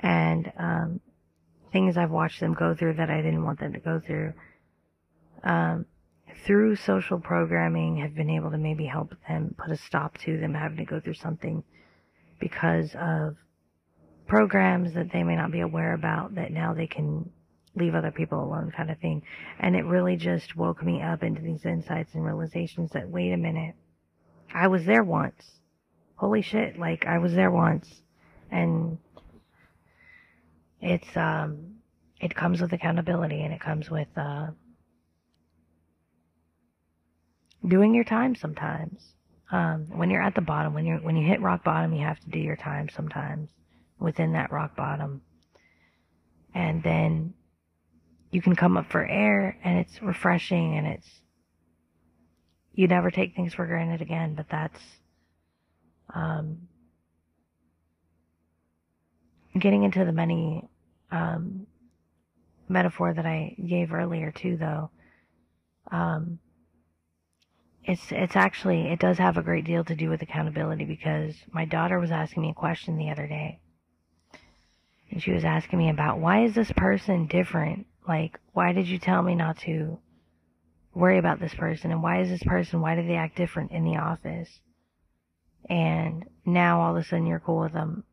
And, 0.00 0.52
um, 0.58 1.00
things 1.72 1.96
I've 1.96 2.10
watched 2.10 2.40
them 2.40 2.54
go 2.54 2.74
through 2.74 2.94
that 2.94 3.10
I 3.10 3.22
didn't 3.22 3.44
want 3.44 3.60
them 3.60 3.72
to 3.72 3.80
go 3.80 3.98
through. 3.98 4.34
Um, 5.42 5.86
through 6.44 6.76
social 6.76 7.18
programming 7.18 7.96
have 7.98 8.14
been 8.14 8.30
able 8.30 8.50
to 8.50 8.58
maybe 8.58 8.86
help 8.86 9.14
them 9.28 9.54
put 9.56 9.70
a 9.70 9.76
stop 9.76 10.18
to 10.18 10.38
them 10.38 10.54
having 10.54 10.78
to 10.78 10.84
go 10.84 11.00
through 11.00 11.14
something 11.14 11.62
because 12.42 12.92
of 12.98 13.36
programs 14.26 14.94
that 14.94 15.12
they 15.12 15.22
may 15.22 15.36
not 15.36 15.52
be 15.52 15.60
aware 15.60 15.94
about 15.94 16.34
that 16.34 16.50
now 16.50 16.74
they 16.74 16.88
can 16.88 17.30
leave 17.76 17.94
other 17.94 18.10
people 18.10 18.42
alone 18.42 18.72
kind 18.76 18.90
of 18.90 18.98
thing. 18.98 19.22
And 19.60 19.76
it 19.76 19.84
really 19.84 20.16
just 20.16 20.56
woke 20.56 20.82
me 20.82 21.00
up 21.00 21.22
into 21.22 21.40
these 21.40 21.64
insights 21.64 22.14
and 22.14 22.24
realizations 22.24 22.90
that 22.90 23.08
wait 23.08 23.32
a 23.32 23.36
minute. 23.36 23.76
I 24.52 24.66
was 24.66 24.84
there 24.84 25.04
once. 25.04 25.60
Holy 26.16 26.42
shit, 26.42 26.78
like 26.78 27.06
I 27.06 27.18
was 27.18 27.32
there 27.32 27.50
once. 27.50 28.02
And 28.50 28.98
it's 30.80 31.16
um 31.16 31.76
it 32.20 32.34
comes 32.34 32.60
with 32.60 32.72
accountability 32.72 33.40
and 33.42 33.54
it 33.54 33.60
comes 33.60 33.88
with 33.88 34.08
uh 34.16 34.48
doing 37.66 37.94
your 37.94 38.04
time 38.04 38.34
sometimes 38.34 39.14
um 39.52 39.86
when 39.90 40.10
you're 40.10 40.22
at 40.22 40.34
the 40.34 40.40
bottom 40.40 40.74
when 40.74 40.84
you're 40.86 40.98
when 40.98 41.16
you 41.16 41.26
hit 41.26 41.40
rock 41.40 41.62
bottom 41.62 41.92
you 41.92 42.04
have 42.04 42.18
to 42.20 42.30
do 42.30 42.38
your 42.38 42.56
time 42.56 42.88
sometimes 42.88 43.50
within 43.98 44.32
that 44.32 44.50
rock 44.50 44.76
bottom. 44.76 45.22
And 46.54 46.82
then 46.82 47.34
you 48.30 48.42
can 48.42 48.56
come 48.56 48.76
up 48.76 48.90
for 48.90 49.06
air 49.06 49.56
and 49.62 49.78
it's 49.78 50.02
refreshing 50.02 50.76
and 50.76 50.86
it's 50.86 51.08
you 52.74 52.88
never 52.88 53.10
take 53.10 53.36
things 53.36 53.54
for 53.54 53.66
granted 53.66 54.02
again 54.02 54.34
but 54.34 54.48
that's 54.50 54.80
um 56.14 56.58
getting 59.58 59.84
into 59.84 60.04
the 60.04 60.12
many 60.12 60.68
um, 61.10 61.66
metaphor 62.68 63.12
that 63.12 63.26
I 63.26 63.54
gave 63.66 63.92
earlier 63.92 64.32
too, 64.32 64.56
though, 64.56 64.90
um, 65.90 66.38
it's 67.84 68.12
it's 68.12 68.36
actually 68.36 68.88
it 68.88 69.00
does 69.00 69.18
have 69.18 69.36
a 69.36 69.42
great 69.42 69.64
deal 69.64 69.84
to 69.84 69.94
do 69.94 70.08
with 70.08 70.22
accountability 70.22 70.84
because 70.84 71.34
my 71.50 71.64
daughter 71.64 71.98
was 71.98 72.10
asking 72.10 72.42
me 72.42 72.50
a 72.50 72.54
question 72.54 72.96
the 72.96 73.10
other 73.10 73.26
day, 73.26 73.58
and 75.10 75.22
she 75.22 75.32
was 75.32 75.44
asking 75.44 75.78
me 75.78 75.90
about 75.90 76.18
why 76.18 76.44
is 76.44 76.54
this 76.54 76.72
person 76.72 77.26
different? 77.26 77.86
Like, 78.06 78.38
why 78.52 78.72
did 78.72 78.88
you 78.88 78.98
tell 78.98 79.22
me 79.22 79.34
not 79.34 79.58
to 79.58 79.98
worry 80.94 81.18
about 81.18 81.40
this 81.40 81.54
person, 81.54 81.90
and 81.90 82.02
why 82.02 82.20
is 82.20 82.28
this 82.28 82.42
person? 82.42 82.80
Why 82.80 82.94
do 82.94 83.06
they 83.06 83.16
act 83.16 83.36
different 83.36 83.72
in 83.72 83.84
the 83.84 83.96
office? 83.96 84.60
And 85.68 86.24
now 86.44 86.80
all 86.80 86.96
of 86.96 87.02
a 87.02 87.04
sudden 87.06 87.26
you're 87.26 87.40
cool 87.40 87.62
with 87.62 87.72
them. 87.72 88.04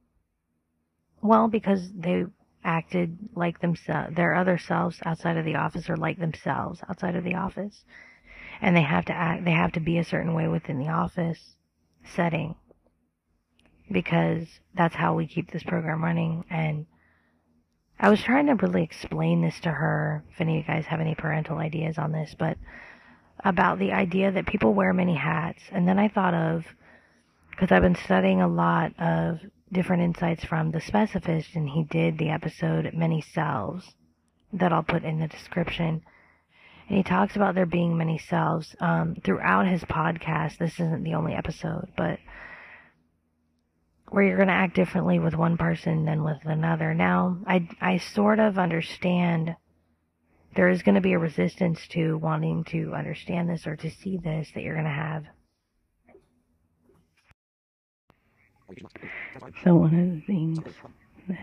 Well, 1.22 1.48
because 1.48 1.92
they 1.92 2.26
acted 2.64 3.18
like 3.36 3.60
themselves, 3.60 4.16
their 4.16 4.36
other 4.36 4.58
selves 4.58 5.00
outside 5.06 5.38
of 5.38 5.46
the 5.46 5.56
office 5.56 5.90
are 5.90 5.98
like 5.98 6.20
themselves 6.20 6.82
outside 6.90 7.16
of 7.16 7.24
the 7.24 7.36
office. 7.36 7.84
And 8.62 8.76
they 8.76 8.82
have 8.82 9.06
to 9.06 9.14
act, 9.14 9.46
they 9.46 9.52
have 9.52 9.72
to 9.74 9.80
be 9.80 9.98
a 9.98 10.04
certain 10.04 10.34
way 10.34 10.48
within 10.48 10.80
the 10.80 10.90
office 10.90 11.56
setting 12.04 12.56
because 13.92 14.48
that's 14.76 14.96
how 14.96 15.16
we 15.16 15.28
keep 15.28 15.52
this 15.52 15.64
program 15.64 16.04
running. 16.04 16.46
And 16.50 16.86
I 18.00 18.10
was 18.10 18.22
trying 18.22 18.48
to 18.48 18.54
really 18.54 18.84
explain 18.84 19.42
this 19.42 19.60
to 19.62 19.72
her, 19.72 20.24
if 20.32 20.40
any 20.42 20.60
of 20.60 20.68
you 20.68 20.74
guys 20.74 20.86
have 20.86 21.02
any 21.02 21.16
parental 21.16 21.58
ideas 21.58 21.98
on 21.98 22.12
this, 22.12 22.36
but 22.38 22.58
about 23.44 23.80
the 23.80 23.92
idea 23.92 24.32
that 24.32 24.46
people 24.46 24.74
wear 24.74 24.94
many 24.94 25.16
hats. 25.16 25.64
And 25.72 25.88
then 25.88 25.98
I 25.98 26.08
thought 26.08 26.34
of, 26.34 26.66
because 27.52 27.72
I've 27.72 27.82
been 27.82 27.96
studying 27.96 28.42
a 28.42 28.48
lot 28.48 28.94
of 29.00 29.40
different 29.72 30.04
insights 30.04 30.44
from 30.44 30.72
the 30.72 30.82
specifist, 30.82 31.56
and 31.56 31.70
he 31.70 31.84
did 31.84 32.18
the 32.18 32.30
episode 32.30 32.92
Many 32.94 33.22
Selves 33.22 33.96
that 34.54 34.74
I'll 34.74 34.84
put 34.84 35.04
in 35.04 35.20
the 35.20 35.28
description. 35.28 36.02
And 36.90 36.98
he 36.98 37.04
talks 37.04 37.36
about 37.36 37.54
there 37.54 37.68
being 37.68 37.96
many 37.96 38.18
selves 38.18 38.76
um, 38.80 39.16
throughout 39.24 39.68
his 39.68 39.84
podcast. 39.84 40.58
This 40.58 40.74
isn't 40.74 41.04
the 41.04 41.14
only 41.14 41.34
episode, 41.34 41.88
but 41.96 42.18
where 44.08 44.24
you're 44.24 44.38
going 44.38 44.48
to 44.48 44.54
act 44.56 44.76
differently 44.76 45.20
with 45.20 45.36
one 45.36 45.56
person 45.56 46.06
than 46.06 46.24
with 46.24 46.40
another. 46.46 46.96
Now, 46.96 47.38
I, 47.46 47.70
I 47.80 47.98
sort 48.00 48.40
of 48.40 48.58
understand 48.58 49.56
there 50.56 50.70
is 50.70 50.82
going 50.82 50.96
to 50.96 51.02
be 51.02 51.14
a 51.14 51.20
resistance 51.20 51.80
to 51.90 52.18
wanting 52.18 52.64
to 52.66 52.96
understand 52.96 53.48
this 53.48 53.68
or 53.68 53.76
to 53.76 53.92
see 53.92 54.18
this 54.18 54.50
that 54.56 54.64
you're 54.64 54.74
going 54.74 54.86
to 54.86 54.92
have. 54.92 55.26
So 59.64 59.76
one 59.76 59.94
of 59.94 60.16
the 60.16 60.22
things 60.26 60.60
that 61.28 61.38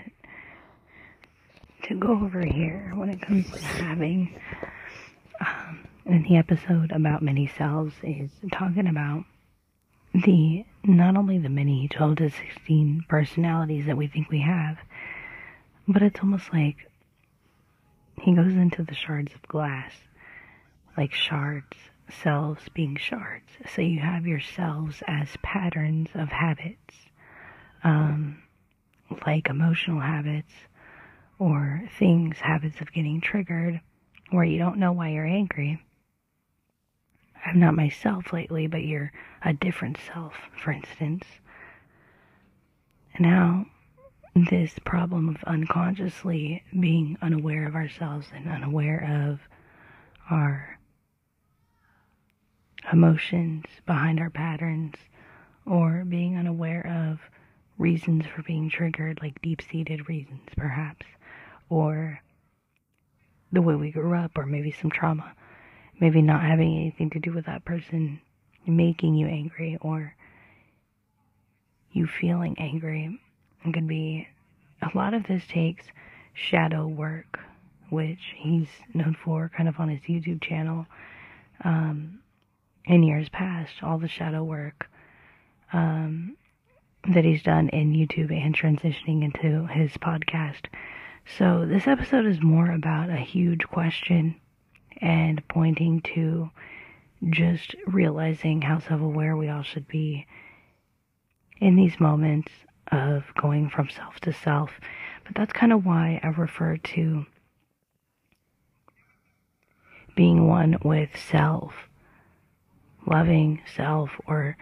to 1.85 1.95
go 1.95 2.09
over 2.09 2.45
here 2.45 2.93
when 2.97 3.11
it 3.11 3.23
comes 3.23 3.49
to 3.51 3.59
having 3.59 4.41
um, 5.41 5.87
in 6.07 6.23
the 6.23 6.37
episode 6.37 6.93
about 6.93 7.23
many 7.23 7.47
selves 7.47 7.95
is 8.03 8.31
talking 8.53 8.87
about 8.87 9.25
the 10.15 10.65
not 10.85 11.17
only 11.17 11.39
the 11.39 11.49
many 11.49 11.89
12 11.89 12.17
to 12.17 12.31
16 12.31 13.05
personalities 13.09 13.87
that 13.87 13.97
we 13.97 14.07
think 14.07 14.31
we 14.31 14.41
have, 14.41 14.79
but 15.89 16.03
it's 16.03 16.21
almost 16.21 16.53
like 16.53 16.77
he 18.21 18.35
goes 18.35 18.53
into 18.53 18.83
the 18.83 18.95
shards 18.95 19.35
of 19.35 19.43
glass, 19.43 19.93
like 20.97 21.13
shards, 21.13 21.77
selves 22.23 22.69
being 22.73 22.97
shards. 22.97 23.51
So 23.75 23.83
you 23.83 24.01
have 24.01 24.27
yourselves 24.27 25.03
as 25.07 25.29
patterns 25.43 26.09
of 26.15 26.29
habits, 26.29 26.95
um, 27.85 28.43
like 29.27 29.49
emotional 29.49 30.01
habits 30.01 30.53
or 31.39 31.83
things, 31.99 32.39
habits 32.39 32.81
of 32.81 32.93
getting 32.93 33.21
triggered, 33.21 33.81
where 34.31 34.45
you 34.45 34.59
don't 34.59 34.79
know 34.79 34.93
why 34.93 35.11
you're 35.11 35.27
angry. 35.27 35.83
I'm 37.45 37.61
not 37.61 37.75
myself 37.75 38.33
lately, 38.33 38.67
but 38.67 38.85
you're 38.85 39.13
a 39.45 39.53
different 39.53 39.99
self, 40.13 40.35
for 40.63 40.73
instance. 40.73 41.25
And 43.15 43.23
now, 43.27 43.67
this 44.35 44.79
problem 44.85 45.29
of 45.29 45.43
unconsciously 45.45 46.63
being 46.79 47.17
unaware 47.23 47.67
of 47.67 47.75
ourselves 47.75 48.27
and 48.35 48.49
unaware 48.49 49.31
of 49.31 49.41
our 50.31 50.79
emotions 52.93 53.65
behind 53.87 54.21
our 54.21 54.31
patterns, 54.31 54.95
or 55.65 56.05
being 56.05 56.37
unaware 56.37 56.87
of 56.87 57.21
reasons 57.79 58.27
for 58.27 58.43
being 58.43 58.69
triggered, 58.69 59.21
like 59.23 59.41
deep 59.43 59.63
seated 59.63 60.09
reasons, 60.09 60.49
perhaps, 60.57 61.07
or 61.69 62.21
the 63.53 63.63
way 63.63 63.75
we 63.75 63.91
grew 63.91 64.17
up, 64.17 64.33
or 64.37 64.47
maybe 64.47 64.71
some 64.71 64.91
trauma, 64.91 65.35
maybe 66.01 66.23
not 66.23 66.43
having 66.43 66.77
anything 66.77 67.11
to 67.11 67.19
do 67.19 67.33
with 67.33 67.47
that 67.47 67.65
person 67.65 68.21
making 68.67 69.15
you 69.15 69.27
angry, 69.27 69.79
or 69.81 70.15
you 71.93 72.07
feeling 72.07 72.57
angry 72.59 73.19
it 73.67 73.73
can 73.73 73.87
be 73.87 74.29
a 74.83 74.97
lot 74.97 75.15
of 75.15 75.27
this 75.27 75.47
takes 75.49 75.87
shadow 76.35 76.87
work, 76.87 77.39
which 77.91 78.35
he's 78.37 78.69
known 78.95 79.17
for 79.25 79.51
kind 79.57 79.69
of 79.69 79.81
on 79.81 79.89
his 79.89 80.03
YouTube 80.03 80.43
channel. 80.43 80.87
Um, 81.65 82.21
in 82.85 83.03
years 83.03 83.29
past, 83.31 83.83
all 83.83 83.99
the 83.99 84.09
shadow 84.09 84.45
work 84.45 84.89
um, 85.73 86.37
that 87.13 87.25
he's 87.25 87.43
done 87.43 87.69
in 87.71 87.93
YouTube 87.93 88.31
and 88.31 88.57
transitioning 88.57 89.25
into 89.25 89.67
his 89.67 89.93
podcast. 89.95 90.67
So 91.27 91.67
this 91.67 91.89
episode 91.89 92.25
is 92.25 92.41
more 92.41 92.71
about 92.71 93.11
a 93.11 93.17
huge 93.17 93.65
question 93.65 94.37
and 95.01 95.47
pointing 95.49 96.01
to 96.15 96.51
just 97.29 97.75
realizing 97.85 98.63
how 98.63 98.79
self 98.79 99.01
aware 99.01 99.37
we 99.37 99.49
all 99.49 99.65
should 99.65 99.89
be 99.89 100.27
in 101.59 101.75
these 101.75 101.99
moments 101.99 102.53
of 102.93 103.25
going 103.35 103.69
from 103.69 103.91
self 103.91 104.21
to 104.21 104.33
self. 104.33 104.71
But 105.25 105.35
that's 105.35 105.53
kind 105.53 105.73
of 105.73 105.85
why 105.85 106.21
I 106.23 106.29
refer 106.29 106.77
to 106.77 107.27
being 110.15 110.47
one 110.47 110.79
with 110.85 111.11
self, 111.19 111.75
loving 113.05 113.61
self, 113.75 114.11
or 114.27 114.57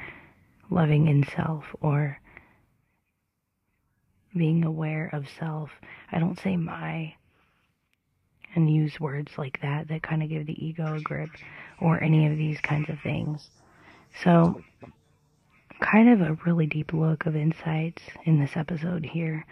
loving 0.70 1.08
in 1.08 1.24
self, 1.24 1.66
or 1.82 2.18
being 4.36 4.64
aware 4.64 5.10
of 5.12 5.26
self. 5.38 5.70
I 6.10 6.18
don't 6.18 6.38
say 6.38 6.56
my 6.56 7.14
and 8.54 8.72
use 8.72 9.00
words 9.00 9.32
like 9.36 9.60
that 9.62 9.88
that 9.88 10.02
kind 10.02 10.22
of 10.22 10.28
give 10.28 10.46
the 10.46 10.64
ego 10.64 10.94
a 10.94 11.00
grip 11.00 11.30
or 11.80 12.02
any 12.02 12.26
of 12.26 12.36
these 12.36 12.60
kinds 12.60 12.88
of 12.88 12.96
things. 13.02 13.50
So 14.22 14.62
kind 15.80 16.08
of 16.08 16.20
a 16.20 16.38
really 16.46 16.66
deep 16.66 16.92
look 16.92 17.26
of 17.26 17.36
insights 17.36 18.02
in 18.24 18.40
this 18.40 18.52
episode 18.56 19.04
here 19.04 19.44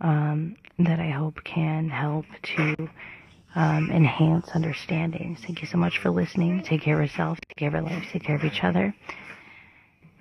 um, 0.00 0.56
that 0.78 1.00
I 1.00 1.10
hope 1.10 1.42
can 1.44 1.88
help 1.88 2.26
to 2.56 2.88
um, 3.54 3.90
enhance 3.90 4.48
understanding. 4.54 5.36
Thank 5.42 5.60
you 5.62 5.66
so 5.66 5.78
much 5.78 5.98
for 5.98 6.10
listening. 6.10 6.62
Take 6.62 6.82
care 6.82 7.00
of 7.00 7.08
yourself, 7.08 7.38
take 7.48 7.56
care 7.56 7.68
of 7.68 7.74
your 7.74 7.82
life, 7.82 8.04
take 8.12 8.22
care 8.22 8.36
of 8.36 8.44
each 8.44 8.62
other. 8.62 8.94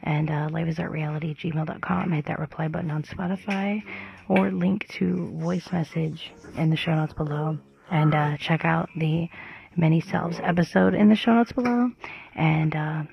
And 0.04 0.30
uh, 0.30 0.50
reality 0.52 1.36
gmail.com. 1.36 2.12
Hit 2.12 2.26
that 2.26 2.40
reply 2.40 2.68
button 2.68 2.92
on 2.92 3.04
Spotify 3.04 3.84
or 4.30 4.52
link 4.52 4.88
to 4.90 5.32
voice 5.40 5.72
message 5.72 6.32
in 6.56 6.70
the 6.70 6.76
show 6.76 6.96
notes 6.96 7.14
below. 7.14 7.58
And 7.90 8.14
uh, 8.14 8.38
check 8.38 8.66
out 8.66 8.90
the 8.96 9.30
Many 9.76 10.02
Selves 10.02 10.40
episode 10.42 10.94
in 10.94 11.10
the 11.10 11.16
show 11.16 11.34
notes 11.34 11.52
below. 11.52 11.92
And 12.36 12.76
uh, 12.76 13.04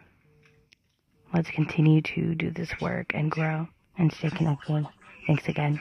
let's 1.33 1.51
continue 1.51 2.03
to 2.03 2.35
do 2.35 2.51
this 2.51 2.71
work 2.81 3.13
and 3.15 3.31
grow 3.31 3.69
and 3.99 4.13
stay 4.13 4.31
connected. 4.31 4.87
Thanks 5.27 5.49
again. 5.49 5.81